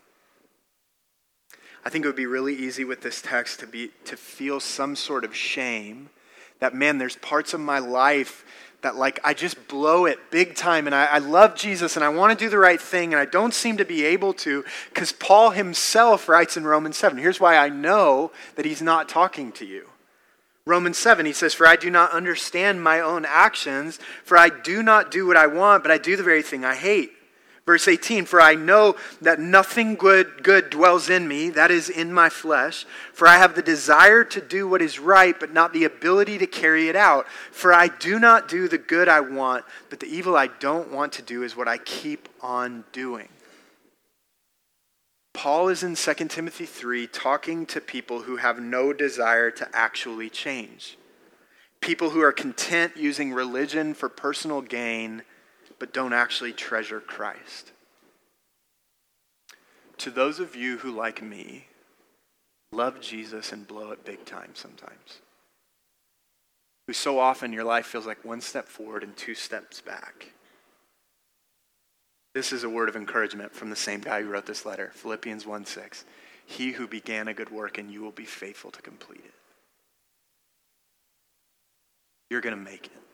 I 1.84 1.90
think 1.90 2.06
it 2.06 2.08
would 2.08 2.16
be 2.16 2.28
really 2.28 2.54
easy 2.54 2.84
with 2.84 3.02
this 3.02 3.22
text 3.22 3.60
to 3.62 3.68
be 3.68 3.92
to 4.06 4.16
feel 4.16 4.60
some 4.60 4.96
sort 4.96 5.24
of 5.24 5.36
shame 5.36 6.10
that 6.60 6.76
man, 6.76 7.00
there's 7.00 7.16
parts 7.18 7.54
of 7.54 7.60
my 7.60 7.80
life 7.80 8.46
that 8.82 8.96
like 8.96 9.20
I 9.24 9.34
just 9.34 9.68
blow 9.68 10.06
it 10.06 10.32
big 10.32 10.56
time 10.56 10.86
and 10.86 10.96
I, 10.96 11.06
I 11.06 11.18
love 11.18 11.56
Jesus 11.56 11.96
and 11.96 12.06
I 12.06 12.10
want 12.10 12.38
to 12.38 12.46
do 12.46 12.50
the 12.50 12.58
right 12.58 12.82
thing 12.82 13.14
and 13.14 13.20
I 13.20 13.26
don't 13.26 13.54
seem 13.54 13.78
to 13.78 13.86
be 13.86 14.04
able 14.06 14.34
to 14.34 14.64
because 14.90 15.12
Paul 15.12 15.52
himself 15.52 16.30
writes 16.30 16.58
in 16.58 16.66
Romans 16.66 16.98
7. 16.98 17.18
Here's 17.18 17.40
why 17.40 17.58
I 17.58 17.70
know 17.70 18.32
that 18.56 18.66
he's 18.66 18.82
not 18.82 19.10
talking 19.10 19.52
to 19.54 19.66
you. 19.66 19.88
Romans 20.66 21.00
7, 21.00 21.26
he 21.26 21.34
says, 21.34 21.56
For 21.56 21.66
I 21.66 21.76
do 21.76 21.90
not 21.90 22.12
understand 22.12 22.84
my 22.84 23.00
own 23.00 23.26
actions, 23.26 23.98
for 24.24 24.38
I 24.38 24.50
do 24.50 24.84
not 24.84 25.10
do 25.10 25.26
what 25.26 25.38
I 25.38 25.48
want, 25.48 25.84
but 25.84 25.92
I 25.92 25.98
do 25.98 26.16
the 26.16 26.24
very 26.24 26.44
thing 26.44 26.64
I 26.64 26.76
hate. 26.76 27.12
Verse 27.72 27.88
18, 27.88 28.26
for 28.26 28.42
I 28.42 28.56
know 28.56 28.98
that 29.22 29.40
nothing 29.40 29.96
good, 29.96 30.44
good 30.44 30.70
dwells 30.70 31.10
in 31.10 31.26
me, 31.26 31.52
that 31.52 31.72
is 31.72 31.88
in 31.88 32.12
my 32.12 32.28
flesh. 32.28 32.86
For 33.14 33.30
I 33.30 33.38
have 33.38 33.56
the 33.56 33.62
desire 33.62 34.26
to 34.26 34.42
do 34.42 34.68
what 34.68 34.82
is 34.82 35.00
right, 35.00 35.40
but 35.40 35.54
not 35.54 35.72
the 35.72 35.86
ability 35.86 36.38
to 36.40 36.48
carry 36.48 36.90
it 36.90 36.98
out. 36.98 37.30
For 37.30 37.74
I 37.74 37.88
do 37.88 38.20
not 38.20 38.50
do 38.50 38.68
the 38.68 38.78
good 38.78 39.08
I 39.08 39.22
want, 39.22 39.64
but 39.90 40.02
the 40.02 40.14
evil 40.14 40.36
I 40.36 40.48
don't 40.48 40.92
want 40.92 41.14
to 41.14 41.22
do 41.22 41.44
is 41.44 41.56
what 41.56 41.70
I 41.70 41.78
keep 41.78 42.28
on 42.42 42.84
doing. 42.92 43.30
Paul 45.34 45.70
is 45.70 45.82
in 45.82 45.96
2 45.96 46.14
Timothy 46.28 46.66
3 46.66 47.08
talking 47.08 47.66
to 47.68 47.80
people 47.80 48.24
who 48.24 48.36
have 48.36 48.60
no 48.60 48.92
desire 48.92 49.50
to 49.50 49.70
actually 49.72 50.30
change. 50.30 50.98
People 51.80 52.10
who 52.10 52.20
are 52.20 52.34
content 52.34 52.98
using 52.98 53.32
religion 53.32 53.94
for 53.94 54.10
personal 54.10 54.62
gain 54.62 55.24
but 55.82 55.94
don't 55.94 56.14
actually 56.14 56.54
treasure 56.54 57.00
Christ. 57.00 57.72
To 59.98 60.12
those 60.12 60.40
of 60.40 60.56
you 60.56 60.78
who, 60.78 60.92
like 60.92 61.24
me, 61.24 61.66
love 62.72 63.02
Jesus 63.02 63.52
and 63.52 63.68
blow 63.68 63.90
it 63.90 64.06
big 64.06 64.24
time 64.24 64.52
sometimes, 64.54 65.22
who 66.86 66.94
so 66.94 67.18
often 67.18 67.52
your 67.52 67.64
life 67.64 67.88
feels 67.88 68.06
like 68.06 68.24
one 68.24 68.42
step 68.42 68.68
forward 68.68 69.02
and 69.02 69.18
two 69.18 69.34
steps 69.34 69.82
back. 69.82 70.28
This 72.36 72.54
is 72.54 72.64
a 72.64 72.70
word 72.70 72.88
of 72.88 72.96
encouragement 72.96 73.56
from 73.56 73.72
the 73.72 73.76
same 73.76 74.02
guy 74.02 74.22
who 74.22 74.30
wrote 74.30 74.46
this 74.46 74.68
letter, 74.68 74.92
Philippians 74.94 75.48
1 75.48 75.66
6. 75.66 76.06
He 76.46 76.74
who 76.74 76.88
began 76.88 77.28
a 77.28 77.34
good 77.34 77.50
work 77.50 77.80
and 77.80 77.90
you 77.90 78.04
will 78.04 78.12
be 78.12 78.26
faithful 78.26 78.70
to 78.70 78.84
complete 78.84 79.26
it. 79.26 79.34
You're 82.30 82.42
going 82.42 82.56
to 82.56 82.72
make 82.72 82.86
it 82.86 83.11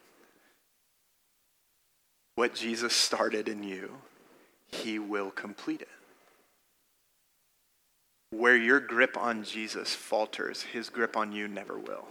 what 2.38 2.54
Jesus 2.54 2.94
started 2.94 3.50
in 3.50 3.64
you, 3.64 3.90
he 4.72 5.00
will 5.00 5.32
complete 5.32 5.82
it. 5.82 5.88
Where 8.30 8.56
your 8.56 8.80
grip 8.80 9.18
on 9.18 9.44
Jesus 9.44 9.96
falters, 9.96 10.62
his 10.62 10.90
grip 10.90 11.18
on 11.18 11.32
you 11.32 11.48
never 11.48 11.80
will. 11.80 12.06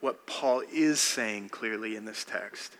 What 0.00 0.26
Paul 0.26 0.62
is 0.72 0.98
saying 0.98 1.50
clearly 1.50 1.94
in 1.94 2.06
this 2.06 2.24
text 2.24 2.72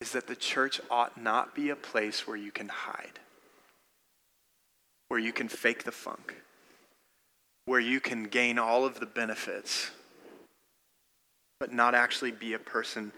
is 0.00 0.12
that 0.12 0.28
the 0.28 0.36
church 0.36 0.80
ought 0.88 1.20
not 1.20 1.52
be 1.52 1.70
a 1.70 1.76
place 1.76 2.28
where 2.28 2.36
you 2.36 2.52
can 2.52 2.68
hide, 2.68 3.18
where 5.08 5.18
you 5.18 5.32
can 5.32 5.48
fake 5.48 5.82
the 5.82 5.90
funk, 5.90 6.36
where 7.64 7.80
you 7.80 7.98
can 7.98 8.22
gain 8.22 8.56
all 8.56 8.84
of 8.84 9.00
the 9.00 9.06
benefits 9.06 9.90
but 11.64 11.72
not 11.72 11.94
actually 11.94 12.30
be 12.30 12.52
a 12.52 12.58
person 12.58 13.10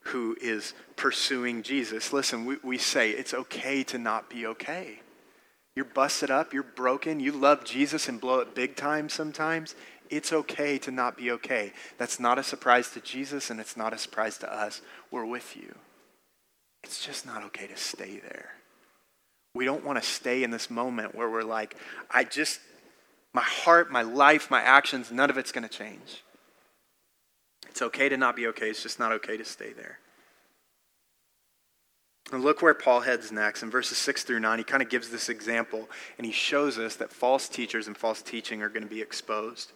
who 0.00 0.36
is 0.40 0.74
pursuing 0.96 1.62
Jesus. 1.62 2.12
Listen, 2.12 2.44
we, 2.44 2.56
we 2.64 2.76
say 2.76 3.10
it's 3.10 3.32
okay 3.32 3.84
to 3.84 3.98
not 3.98 4.28
be 4.28 4.46
okay. 4.46 4.98
You're 5.76 5.84
busted 5.84 6.28
up, 6.28 6.52
you're 6.52 6.64
broken, 6.64 7.20
you 7.20 7.30
love 7.30 7.64
Jesus 7.64 8.08
and 8.08 8.20
blow 8.20 8.40
it 8.40 8.52
big 8.52 8.74
time 8.74 9.08
sometimes. 9.08 9.76
It's 10.10 10.32
okay 10.32 10.76
to 10.78 10.90
not 10.90 11.16
be 11.16 11.30
okay. 11.30 11.72
That's 11.96 12.18
not 12.18 12.36
a 12.36 12.42
surprise 12.42 12.90
to 12.94 13.00
Jesus 13.00 13.48
and 13.48 13.60
it's 13.60 13.76
not 13.76 13.92
a 13.92 13.98
surprise 13.98 14.38
to 14.38 14.52
us. 14.52 14.82
We're 15.12 15.24
with 15.24 15.56
you. 15.56 15.72
It's 16.82 17.06
just 17.06 17.24
not 17.24 17.44
okay 17.44 17.68
to 17.68 17.76
stay 17.76 18.18
there. 18.18 18.54
We 19.54 19.66
don't 19.66 19.84
want 19.84 20.02
to 20.02 20.04
stay 20.04 20.42
in 20.42 20.50
this 20.50 20.68
moment 20.68 21.14
where 21.14 21.30
we're 21.30 21.44
like, 21.44 21.76
I 22.10 22.24
just, 22.24 22.58
my 23.32 23.42
heart, 23.42 23.92
my 23.92 24.02
life, 24.02 24.50
my 24.50 24.62
actions, 24.62 25.12
none 25.12 25.30
of 25.30 25.38
it's 25.38 25.52
going 25.52 25.62
to 25.62 25.68
change. 25.68 26.24
It's 27.74 27.82
okay 27.82 28.08
to 28.08 28.16
not 28.16 28.36
be 28.36 28.46
okay, 28.46 28.70
it's 28.70 28.84
just 28.84 29.00
not 29.00 29.10
okay 29.10 29.36
to 29.36 29.44
stay 29.44 29.72
there. 29.72 29.98
And 32.30 32.44
look 32.44 32.62
where 32.62 32.72
Paul 32.72 33.00
heads 33.00 33.32
next. 33.32 33.64
In 33.64 33.70
verses 33.70 33.98
6 33.98 34.22
through 34.22 34.38
9, 34.38 34.58
he 34.58 34.64
kind 34.64 34.80
of 34.80 34.88
gives 34.88 35.10
this 35.10 35.28
example, 35.28 35.90
and 36.16 36.24
he 36.24 36.32
shows 36.32 36.78
us 36.78 36.94
that 36.94 37.12
false 37.12 37.48
teachers 37.48 37.88
and 37.88 37.96
false 37.96 38.22
teaching 38.22 38.62
are 38.62 38.68
going 38.68 38.84
to 38.84 38.88
be 38.88 39.00
exposed. 39.00 39.72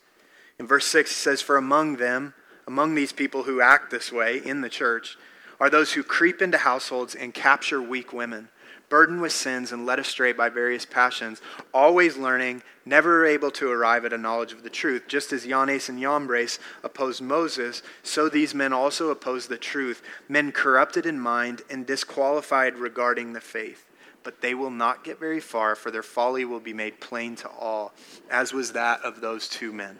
In 0.60 0.66
verse 0.68 0.86
6, 0.86 1.10
he 1.10 1.14
says, 1.16 1.42
For 1.42 1.56
among 1.56 1.96
them, 1.96 2.34
among 2.68 2.94
these 2.94 3.10
people 3.10 3.42
who 3.42 3.60
act 3.60 3.90
this 3.90 4.12
way 4.12 4.38
in 4.44 4.60
the 4.60 4.68
church, 4.68 5.18
are 5.58 5.68
those 5.68 5.94
who 5.94 6.04
creep 6.04 6.40
into 6.40 6.58
households 6.58 7.16
and 7.16 7.34
capture 7.34 7.82
weak 7.82 8.12
women 8.12 8.48
burdened 8.88 9.20
with 9.20 9.32
sins 9.32 9.72
and 9.72 9.86
led 9.86 9.98
astray 9.98 10.32
by 10.32 10.48
various 10.48 10.86
passions, 10.86 11.40
always 11.72 12.16
learning, 12.16 12.62
never 12.84 13.26
able 13.26 13.50
to 13.50 13.70
arrive 13.70 14.04
at 14.04 14.12
a 14.12 14.18
knowledge 14.18 14.52
of 14.52 14.62
the 14.62 14.70
truth. 14.70 15.04
Just 15.08 15.32
as 15.32 15.44
Jannes 15.44 15.88
and 15.88 16.00
Jambres 16.00 16.58
opposed 16.82 17.22
Moses, 17.22 17.82
so 18.02 18.28
these 18.28 18.54
men 18.54 18.72
also 18.72 19.10
oppose 19.10 19.46
the 19.46 19.58
truth, 19.58 20.02
men 20.28 20.52
corrupted 20.52 21.06
in 21.06 21.20
mind 21.20 21.62
and 21.70 21.86
disqualified 21.86 22.76
regarding 22.76 23.32
the 23.32 23.40
faith. 23.40 23.84
But 24.22 24.40
they 24.40 24.54
will 24.54 24.70
not 24.70 25.04
get 25.04 25.20
very 25.20 25.40
far, 25.40 25.74
for 25.74 25.90
their 25.90 26.02
folly 26.02 26.44
will 26.44 26.60
be 26.60 26.72
made 26.72 27.00
plain 27.00 27.36
to 27.36 27.48
all, 27.48 27.94
as 28.30 28.52
was 28.52 28.72
that 28.72 29.02
of 29.02 29.20
those 29.20 29.48
two 29.48 29.72
men. 29.72 29.98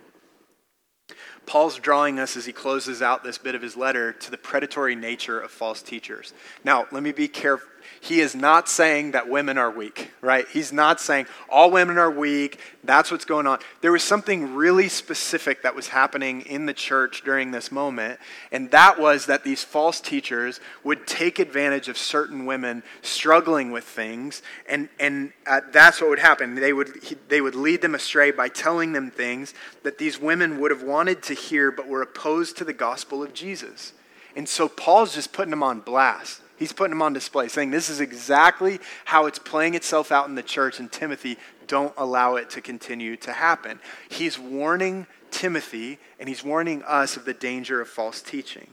Paul's 1.47 1.79
drawing 1.79 2.19
us 2.19 2.37
as 2.37 2.45
he 2.45 2.53
closes 2.53 3.01
out 3.01 3.25
this 3.25 3.39
bit 3.39 3.55
of 3.55 3.63
his 3.63 3.75
letter 3.77 4.13
to 4.13 4.31
the 4.31 4.37
predatory 4.37 4.95
nature 4.95 5.41
of 5.41 5.51
false 5.51 5.81
teachers. 5.81 6.35
Now, 6.63 6.87
let 6.93 7.03
me 7.03 7.13
be 7.13 7.27
careful 7.27 7.69
he 8.01 8.21
is 8.21 8.35
not 8.35 8.69
saying 8.69 9.13
that 9.13 9.29
women 9.29 9.59
are 9.59 9.71
weak, 9.71 10.11
right? 10.21 10.47
He's 10.49 10.73
not 10.73 11.01
saying 11.01 11.27
all 11.49 11.71
women 11.71 11.99
are 11.99 12.11
weak. 12.11 12.59
That's 12.85 13.11
what's 13.11 13.25
going 13.25 13.47
on. 13.47 13.59
There 13.81 13.93
was 13.93 14.03
something 14.03 14.55
really 14.55 14.89
specific 14.89 15.63
that 15.63 15.75
was 15.75 15.89
happening 15.89 16.43
in 16.43 16.67
the 16.67 16.73
church 16.73 17.23
during 17.25 17.51
this 17.51 17.73
moment, 17.73 18.21
and 18.53 18.71
that 18.71 18.99
was 18.99 19.27
that 19.27 19.45
these 19.45 19.65
false 19.65 20.01
teachers 20.01 20.61
would 20.85 21.07
take 21.07 21.39
advantage 21.39 21.89
of 21.89 21.99
certain 21.99 22.47
women 22.47 22.83
struggling 23.03 23.71
with 23.73 23.85
things, 23.85 24.43
and, 24.69 24.89
and 24.99 25.33
uh, 25.47 25.61
that's 25.73 26.01
what 26.01 26.11
would 26.11 26.19
happen. 26.19 26.55
They 26.55 26.73
would, 26.73 27.03
he, 27.03 27.17
they 27.29 27.41
would 27.41 27.55
lead 27.55 27.83
them 27.83 27.95
astray 27.95 28.31
by 28.31 28.49
telling 28.49 28.93
them 28.93 29.11
things 29.11 29.55
that 29.83 29.99
these 29.99 30.21
women 30.21 30.61
would 30.61 30.71
have 30.71 30.83
wanted 30.83 31.23
to 31.25 31.35
hear 31.35 31.71
but 31.71 31.89
were 31.89 32.03
opposed 32.03 32.57
to 32.59 32.65
the 32.65 32.73
gospel 32.73 33.23
of 33.23 33.35
Jesus. 33.35 33.93
And 34.37 34.49
so 34.49 34.69
Paul's 34.69 35.15
just 35.15 35.33
putting 35.33 35.51
them 35.51 35.63
on 35.63 35.81
blast. 35.81 36.41
He's 36.59 36.73
putting 36.73 36.91
them 36.91 37.03
on 37.03 37.13
display, 37.13 37.49
saying 37.49 37.71
this 37.71 37.89
is 37.89 38.01
exactly 38.01 38.81
how 39.05 39.27
it's 39.27 39.39
playing 39.39 39.75
itself 39.75 40.11
out 40.11 40.29
in 40.29 40.35
the 40.35 40.43
church, 40.43 40.81
and 40.81 40.91
Timothy, 40.91 41.39
don't 41.69 41.95
allow 41.97 42.37
it 42.37 42.51
to 42.51 42.61
continue 42.61 43.17
to 43.19 43.33
happen. 43.33 43.79
He's 44.09 44.39
warning 44.39 45.07
Timothy, 45.31 45.99
and 46.19 46.29
he's 46.29 46.43
warning 46.43 46.83
us 46.83 47.17
of 47.17 47.25
the 47.25 47.35
danger 47.35 47.81
of 47.81 47.89
false 47.89 48.21
teaching. 48.21 48.71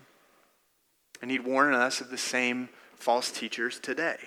And 1.21 1.29
he'd 1.29 1.45
warn 1.45 1.73
us 1.73 2.01
of 2.01 2.09
the 2.09 2.17
same 2.17 2.69
false 2.95 3.31
teachers 3.31 3.79
today. 3.79 4.17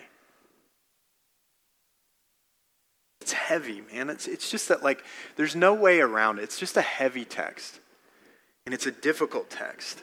It's 3.21 3.33
heavy, 3.33 3.83
man. 3.93 4.09
It's, 4.09 4.29
it's 4.29 4.51
just 4.51 4.69
that, 4.69 4.83
like, 4.83 5.05
there's 5.37 5.57
no 5.57 5.75
way 5.75 6.01
around 6.01 6.39
it. 6.39 6.45
It's 6.45 6.59
just 6.59 6.77
a 6.77 6.83
heavy 6.83 7.25
text. 7.25 7.81
And 8.65 8.75
it's 8.75 8.87
a 8.87 8.93
difficult 8.93 9.51
text. 9.51 10.01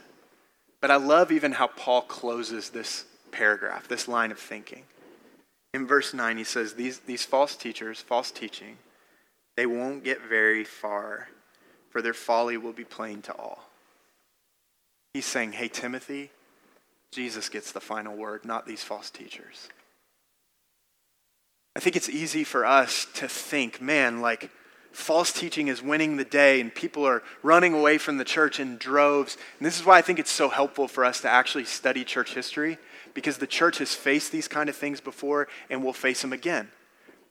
But 0.82 0.92
I 0.92 0.98
love 0.98 1.32
even 1.32 1.54
how 1.54 1.68
Paul 1.68 2.02
closes 2.02 2.70
this 2.70 3.06
paragraph, 3.36 3.88
this 3.88 4.08
line 4.08 4.32
of 4.32 4.40
thinking. 4.40 4.84
In 5.74 5.86
verse 5.86 6.14
9, 6.14 6.38
he 6.38 6.46
says, 6.46 6.74
These, 6.74 7.00
these 7.00 7.26
false 7.26 7.56
teachers, 7.56 8.00
false 8.00 8.32
teaching, 8.32 8.78
they 9.58 9.66
won't 9.66 10.06
get 10.06 10.22
very 10.22 10.64
far, 10.64 11.28
for 11.90 12.02
their 12.02 12.14
folly 12.14 12.56
will 12.58 12.74
be 12.74 12.86
plain 12.86 13.22
to 13.24 13.34
all. 13.34 13.60
He's 15.14 15.26
saying, 15.26 15.52
Hey, 15.52 15.68
Timothy, 15.68 16.32
Jesus 17.12 17.50
gets 17.50 17.74
the 17.74 17.82
final 17.82 18.16
word, 18.16 18.46
not 18.46 18.66
these 18.66 18.84
false 18.84 19.10
teachers. 19.10 19.68
I 21.76 21.82
think 21.82 21.98
it's 21.98 22.10
easy 22.10 22.46
for 22.46 22.66
us 22.66 23.06
to 23.16 23.28
think, 23.28 23.82
man, 23.82 24.22
like, 24.22 24.50
false 24.94 25.34
teaching 25.34 25.68
is 25.68 25.82
winning 25.82 26.16
the 26.16 26.24
day 26.24 26.62
and 26.62 26.74
people 26.74 27.06
are 27.06 27.22
running 27.44 27.74
away 27.74 27.98
from 27.98 28.18
the 28.18 28.24
church 28.24 28.62
in 28.62 28.78
droves. 28.78 29.36
And 29.60 29.66
this 29.66 29.78
is 29.78 29.86
why 29.86 29.98
I 29.98 30.02
think 30.02 30.20
it's 30.20 30.32
so 30.32 30.48
helpful 30.48 30.88
for 30.88 31.04
us 31.04 31.20
to 31.22 31.30
actually 31.30 31.66
study 31.66 32.06
church 32.06 32.34
history 32.34 32.78
because 33.16 33.38
the 33.40 33.48
church 33.48 33.80
has 33.80 33.96
faced 33.96 34.32
these 34.32 34.48
kind 34.48 34.70
of 34.70 34.76
things 34.76 35.02
before 35.02 35.48
and 35.72 35.84
will 35.84 35.94
face 35.94 36.22
them 36.22 36.32
again. 36.32 36.70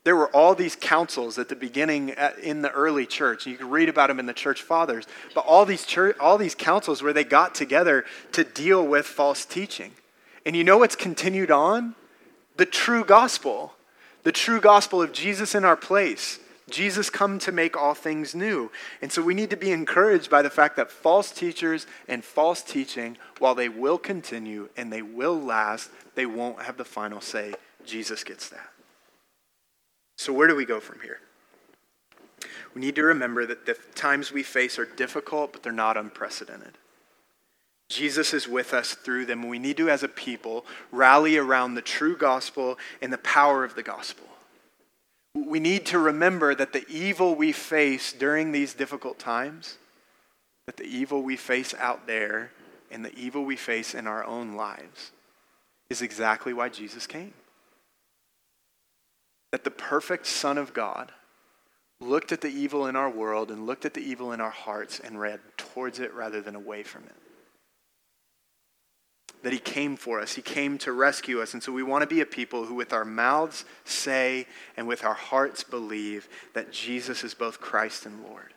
There 0.03 0.17
were 0.17 0.29
all 0.35 0.55
these 0.55 0.77
councils 0.77 1.39
at 1.39 1.49
the 1.49 1.57
beginning 1.57 2.13
uh, 2.13 2.33
in 2.43 2.63
the 2.63 2.71
early 2.73 3.07
church. 3.07 3.47
You 3.47 3.57
can 3.57 3.71
read 3.71 3.89
about 3.89 4.09
them 4.09 4.19
in 4.19 4.27
the 4.27 4.35
church 4.35 4.61
fathers. 4.63 5.07
But 5.35 5.47
all 5.47 5.65
these, 5.65 5.87
church, 5.87 6.17
all 6.19 6.37
these 6.37 6.55
councils 6.55 7.03
where 7.03 7.13
they 7.13 7.25
got 7.25 7.55
together 7.55 8.05
to 8.33 8.45
deal 8.45 8.87
with 8.87 9.07
false 9.07 9.45
teaching. 9.47 9.93
And 10.45 10.57
you 10.57 10.65
know 10.65 10.79
what's 10.79 10.97
continued 10.97 11.51
on? 11.51 11.95
The 12.57 12.67
true 12.67 13.05
gospel. 13.05 13.75
The 14.25 14.33
true 14.33 14.61
gospel 14.61 15.01
of 15.01 15.13
Jesus 15.13 15.55
in 15.55 15.65
our 15.65 15.77
place 15.77 16.39
Jesus 16.71 17.11
come 17.11 17.39
to 17.41 17.53
make 17.53 17.77
all 17.77 17.95
things 17.95 18.35
new. 18.35 18.71
And 19.03 19.13
so 19.13 19.21
we 19.23 19.35
need 19.35 19.51
to 19.51 19.57
be 19.57 19.71
encouraged 19.71 20.31
by 20.31 20.43
the 20.43 20.51
fact 20.51 20.77
that 20.77 20.91
false 20.91 21.31
teachers 21.31 21.87
and 22.09 22.25
false 22.25 22.63
teaching, 22.63 23.19
while 23.39 23.55
they 23.55 23.69
will 23.69 23.99
continue 23.99 24.71
and 24.77 24.93
they 24.93 25.03
will 25.03 25.39
last, 25.39 25.91
they 26.15 26.27
won't 26.27 26.63
have 26.63 26.77
the 26.77 26.85
final 26.85 27.21
say. 27.21 27.55
Jesus 27.85 28.25
gets 28.25 28.49
that. 28.49 28.71
So 30.17 30.33
where 30.33 30.49
do 30.49 30.57
we 30.57 30.65
go 30.65 30.81
from 30.81 31.01
here? 31.01 31.21
We 32.75 32.81
need 32.81 32.97
to 32.97 33.05
remember 33.05 33.47
that 33.47 33.67
the 33.67 33.77
times 33.95 34.33
we 34.33 34.43
face 34.43 34.79
are 34.79 34.87
difficult, 34.87 35.53
but 35.53 35.63
they're 35.63 35.73
not 35.73 35.97
unprecedented. 35.97 36.79
Jesus 37.89 38.33
is 38.33 38.49
with 38.49 38.73
us 38.73 38.95
through 38.95 39.27
them. 39.27 39.47
We 39.47 39.59
need 39.59 39.77
to, 39.77 39.91
as 39.91 40.03
a 40.03 40.09
people, 40.09 40.65
rally 40.91 41.37
around 41.37 41.75
the 41.75 41.83
true 41.83 42.17
gospel 42.17 42.79
and 43.03 43.13
the 43.13 43.19
power 43.19 43.65
of 43.65 43.75
the 43.75 43.83
gospel. 43.83 44.27
We 45.35 45.59
need 45.61 45.87
to 45.87 45.99
remember 45.99 46.55
that 46.55 46.73
the 46.73 46.87
evil 46.89 47.35
we 47.35 47.53
face 47.53 48.13
during 48.13 48.53
these 48.53 48.75
difficult 48.75 49.19
times, 49.19 49.79
that 50.67 50.77
the 50.77 50.85
evil 50.85 51.23
we 51.23 51.37
face 51.37 51.75
out 51.79 52.07
there 52.07 52.53
and 52.91 53.05
the 53.05 53.17
evil 53.19 53.45
we 53.45 53.57
face 53.57 53.95
in 53.95 54.07
our 54.07 54.25
own 54.25 54.55
lives 54.55 55.11
is 55.91 56.03
exactly 56.03 56.53
why 56.53 56.69
Jesus 56.69 57.07
came. 57.07 57.35
That 59.51 59.65
the 59.65 59.71
perfect 59.71 60.27
Son 60.27 60.57
of 60.57 60.73
God 60.73 61.13
looked 62.01 62.33
at 62.33 62.41
the 62.41 62.49
evil 62.49 62.87
in 62.87 62.97
our 62.97 63.11
world 63.11 63.51
and 63.51 63.67
looked 63.67 63.85
at 63.85 63.95
the 63.95 64.01
evil 64.01 64.33
in 64.33 64.41
our 64.41 64.51
hearts 64.51 65.01
and 65.01 65.21
ran 65.21 65.41
towards 65.57 66.01
it 66.01 66.15
rather 66.15 66.41
than 66.41 66.55
away 66.55 66.83
from 66.83 67.05
it 67.05 67.24
that 69.45 69.53
he 69.53 69.59
came 69.59 69.95
for 69.97 70.21
us. 70.21 70.35
He 70.35 70.43
came 70.43 70.79
to 70.79 70.93
rescue 70.93 71.41
us. 71.41 71.53
And 71.53 71.63
so 71.63 71.71
we 71.71 71.83
want 71.83 72.01
to 72.01 72.07
be 72.07 72.23
a 72.23 72.27
people 72.27 72.65
who, 72.65 72.75
with 72.75 72.95
our 72.95 73.05
mouths, 73.05 73.67
say 73.85 74.47
and 74.77 74.89
with 74.89 75.05
our 75.05 75.15
hearts 75.15 75.63
believe 75.63 76.29
that 76.55 76.73
Jesus 76.73 77.23
is 77.23 77.35
both 77.35 77.61
Christ 77.61 78.07
and 78.07 78.25
Lord. 78.25 78.55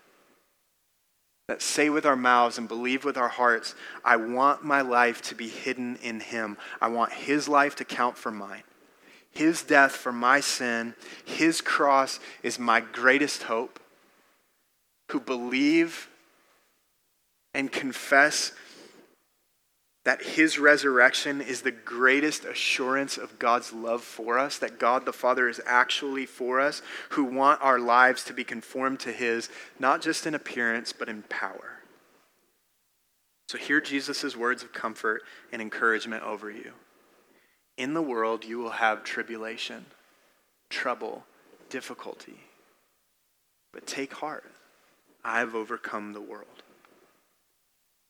That 1.49 1.61
say 1.61 1.89
with 1.89 2.05
our 2.05 2.15
mouths 2.15 2.57
and 2.57 2.69
believe 2.69 3.03
with 3.03 3.17
our 3.17 3.27
hearts, 3.27 3.75
I 4.03 4.15
want 4.15 4.63
my 4.63 4.79
life 4.79 5.21
to 5.23 5.35
be 5.35 5.49
hidden 5.49 5.97
in 5.97 6.21
him. 6.21 6.57
I 6.81 6.87
want 6.87 7.11
his 7.11 7.49
life 7.49 7.75
to 7.75 7.85
count 7.85 8.17
for 8.17 8.31
mine. 8.31 8.63
His 9.31 9.63
death 9.63 9.91
for 9.91 10.13
my 10.13 10.39
sin, 10.39 10.95
his 11.25 11.59
cross 11.59 12.21
is 12.43 12.57
my 12.57 12.79
greatest 12.79 13.43
hope. 13.43 13.79
Who 15.11 15.19
believe 15.19 16.09
and 17.53 17.71
confess 17.71 18.53
that 20.07 20.23
his 20.23 20.57
resurrection 20.57 21.41
is 21.41 21.63
the 21.63 21.71
greatest 21.71 22.45
assurance 22.45 23.17
of 23.17 23.37
God's 23.39 23.73
love 23.73 24.01
for 24.01 24.39
us, 24.39 24.57
that 24.57 24.79
God 24.79 25.05
the 25.05 25.11
Father 25.11 25.49
is 25.49 25.59
actually 25.65 26.25
for 26.25 26.61
us, 26.61 26.81
who 27.09 27.25
want 27.25 27.61
our 27.61 27.77
lives 27.77 28.23
to 28.23 28.33
be 28.33 28.45
conformed 28.45 29.01
to 29.01 29.11
his, 29.11 29.49
not 29.79 30.01
just 30.01 30.25
in 30.25 30.33
appearance, 30.33 30.93
but 30.93 31.09
in 31.09 31.23
power. 31.23 31.79
So 33.49 33.57
hear 33.57 33.81
Jesus' 33.81 34.33
words 34.33 34.63
of 34.63 34.71
comfort 34.71 35.23
and 35.51 35.61
encouragement 35.61 36.23
over 36.23 36.49
you. 36.49 36.71
In 37.75 37.93
the 37.93 38.01
world, 38.01 38.45
you 38.45 38.59
will 38.59 38.69
have 38.69 39.03
tribulation, 39.03 39.87
trouble, 40.69 41.25
difficulty. 41.69 42.39
But 43.73 43.85
take 43.85 44.13
heart. 44.13 44.49
I 45.25 45.39
have 45.39 45.53
overcome 45.53 46.13
the 46.13 46.21
world. 46.21 46.63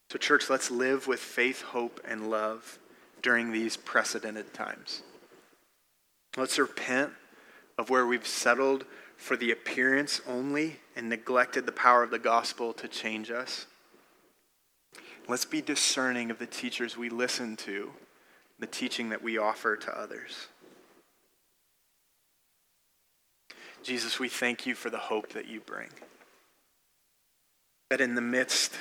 So, 0.10 0.18
church, 0.18 0.50
let's 0.50 0.72
live 0.72 1.08
with 1.08 1.20
faith, 1.20 1.62
hope, 1.62 2.00
and 2.08 2.30
love 2.30 2.80
during 3.22 3.52
these 3.52 3.76
precedented 3.76 4.54
times. 4.54 5.02
Let's 6.38 6.58
repent 6.58 7.12
of 7.78 7.90
where 7.90 8.06
we've 8.06 8.28
settled 8.28 8.86
for 9.18 9.36
the 9.36 9.52
appearance 9.52 10.22
only 10.28 10.78
and 10.96 11.10
neglected 11.10 11.66
the 11.66 11.72
power 11.72 12.04
of 12.04 12.12
the 12.12 12.20
gospel 12.20 12.72
to 12.74 12.88
change 12.88 13.32
us. 13.32 13.66
Let's 15.28 15.46
be 15.46 15.62
discerning 15.62 16.32
of 16.32 16.40
the 16.40 16.46
teachers 16.46 16.96
we 16.96 17.10
listen 17.10 17.58
to, 17.58 17.92
the 18.60 18.68
teaching 18.68 19.10
that 19.10 19.22
we 19.22 19.38
offer 19.38 19.76
to 19.76 20.00
others. 20.00 20.48
Jesus, 23.84 24.20
we 24.20 24.30
thank 24.30 24.66
you 24.66 24.74
for 24.74 24.90
the 24.90 24.98
hope 24.98 25.34
that 25.34 25.48
you 25.48 25.60
bring. 25.60 25.90
That 27.90 28.02
in 28.02 28.16
the 28.16 28.22
midst 28.22 28.74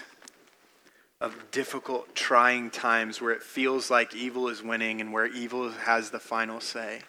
of 1.27 1.51
difficult, 1.51 2.15
trying 2.15 2.71
times 2.71 3.21
where 3.21 3.33
it 3.33 3.43
feels 3.43 3.91
like 3.91 4.15
evil 4.15 4.49
is 4.49 4.63
winning 4.63 5.01
and 5.01 5.13
where 5.13 5.27
evil 5.27 5.71
has 5.71 6.11
the 6.11 6.19
final 6.19 6.61
say, 6.61 7.01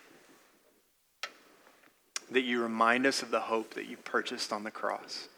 that 2.29 2.41
you 2.41 2.61
remind 2.61 3.05
us 3.05 3.21
of 3.21 3.31
the 3.31 3.39
hope 3.39 3.73
that 3.75 3.87
you 3.87 3.95
purchased 3.97 4.51
on 4.51 4.63
the 4.63 4.71
cross. 4.71 5.29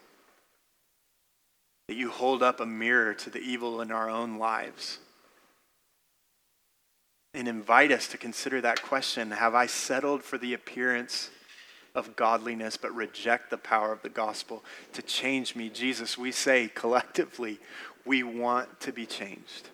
That 1.88 1.96
you 1.96 2.10
hold 2.10 2.42
up 2.42 2.60
a 2.60 2.66
mirror 2.66 3.14
to 3.16 3.30
the 3.30 3.40
evil 3.40 3.82
in 3.82 3.92
our 3.92 4.10
own 4.10 4.38
lives 4.38 5.00
and 7.34 7.48
invite 7.48 7.92
us 7.92 8.08
to 8.08 8.18
consider 8.18 8.62
that 8.62 8.82
question 8.82 9.32
Have 9.32 9.56
I 9.56 9.68
settled 9.68 10.24
for 10.24 10.38
the 10.38 10.54
appearance 10.54 11.30
of 12.00 12.16
godliness 12.16 12.78
but 12.78 12.96
reject 12.96 13.52
the 13.52 13.58
power 13.58 13.92
of 13.92 14.02
the 14.02 14.10
gospel 14.10 14.64
to 14.94 15.04
change 15.04 15.56
me? 15.56 15.70
Jesus, 15.70 16.18
we 16.18 16.32
say 16.32 16.72
collectively, 16.74 17.60
we 18.06 18.24
want 18.24 18.80
to 18.80 18.92
be 18.92 19.06
changed. 19.06 19.70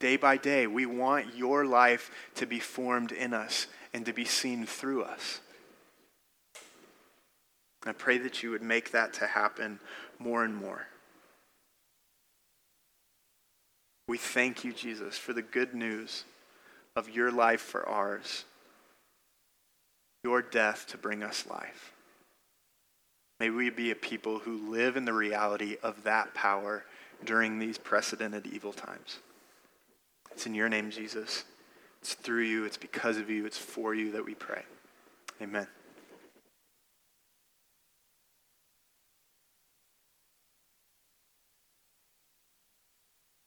Day 0.00 0.16
by 0.16 0.36
day, 0.36 0.66
we 0.66 0.86
want 0.86 1.36
your 1.36 1.64
life 1.64 2.10
to 2.36 2.46
be 2.46 2.58
formed 2.58 3.12
in 3.12 3.32
us 3.32 3.68
and 3.94 4.04
to 4.06 4.12
be 4.12 4.24
seen 4.24 4.66
through 4.66 5.02
us. 5.02 5.40
I 7.86 7.92
pray 7.92 8.18
that 8.18 8.42
you 8.42 8.50
would 8.50 8.62
make 8.62 8.90
that 8.90 9.12
to 9.14 9.26
happen 9.26 9.78
more 10.18 10.44
and 10.44 10.54
more. 10.54 10.86
We 14.08 14.18
thank 14.18 14.64
you, 14.64 14.72
Jesus, 14.72 15.18
for 15.18 15.32
the 15.32 15.42
good 15.42 15.74
news 15.74 16.24
of 16.96 17.10
your 17.10 17.30
life 17.30 17.60
for 17.60 17.88
ours, 17.88 18.44
your 20.28 20.42
death 20.42 20.86
to 20.86 20.98
bring 20.98 21.22
us 21.22 21.46
life. 21.46 21.94
May 23.40 23.48
we 23.48 23.70
be 23.70 23.90
a 23.90 23.94
people 23.94 24.40
who 24.40 24.70
live 24.70 24.98
in 24.98 25.06
the 25.06 25.12
reality 25.14 25.78
of 25.82 26.02
that 26.02 26.34
power 26.34 26.84
during 27.24 27.58
these 27.58 27.78
precedented 27.78 28.46
evil 28.46 28.74
times. 28.74 29.20
It's 30.30 30.44
in 30.44 30.54
your 30.54 30.68
name, 30.68 30.90
Jesus. 30.90 31.44
It's 32.02 32.12
through 32.12 32.42
you, 32.42 32.66
it's 32.66 32.76
because 32.76 33.16
of 33.16 33.30
you, 33.30 33.46
it's 33.46 33.56
for 33.56 33.94
you 33.94 34.12
that 34.12 34.24
we 34.26 34.34
pray. 34.34 34.64
Amen. 35.40 35.66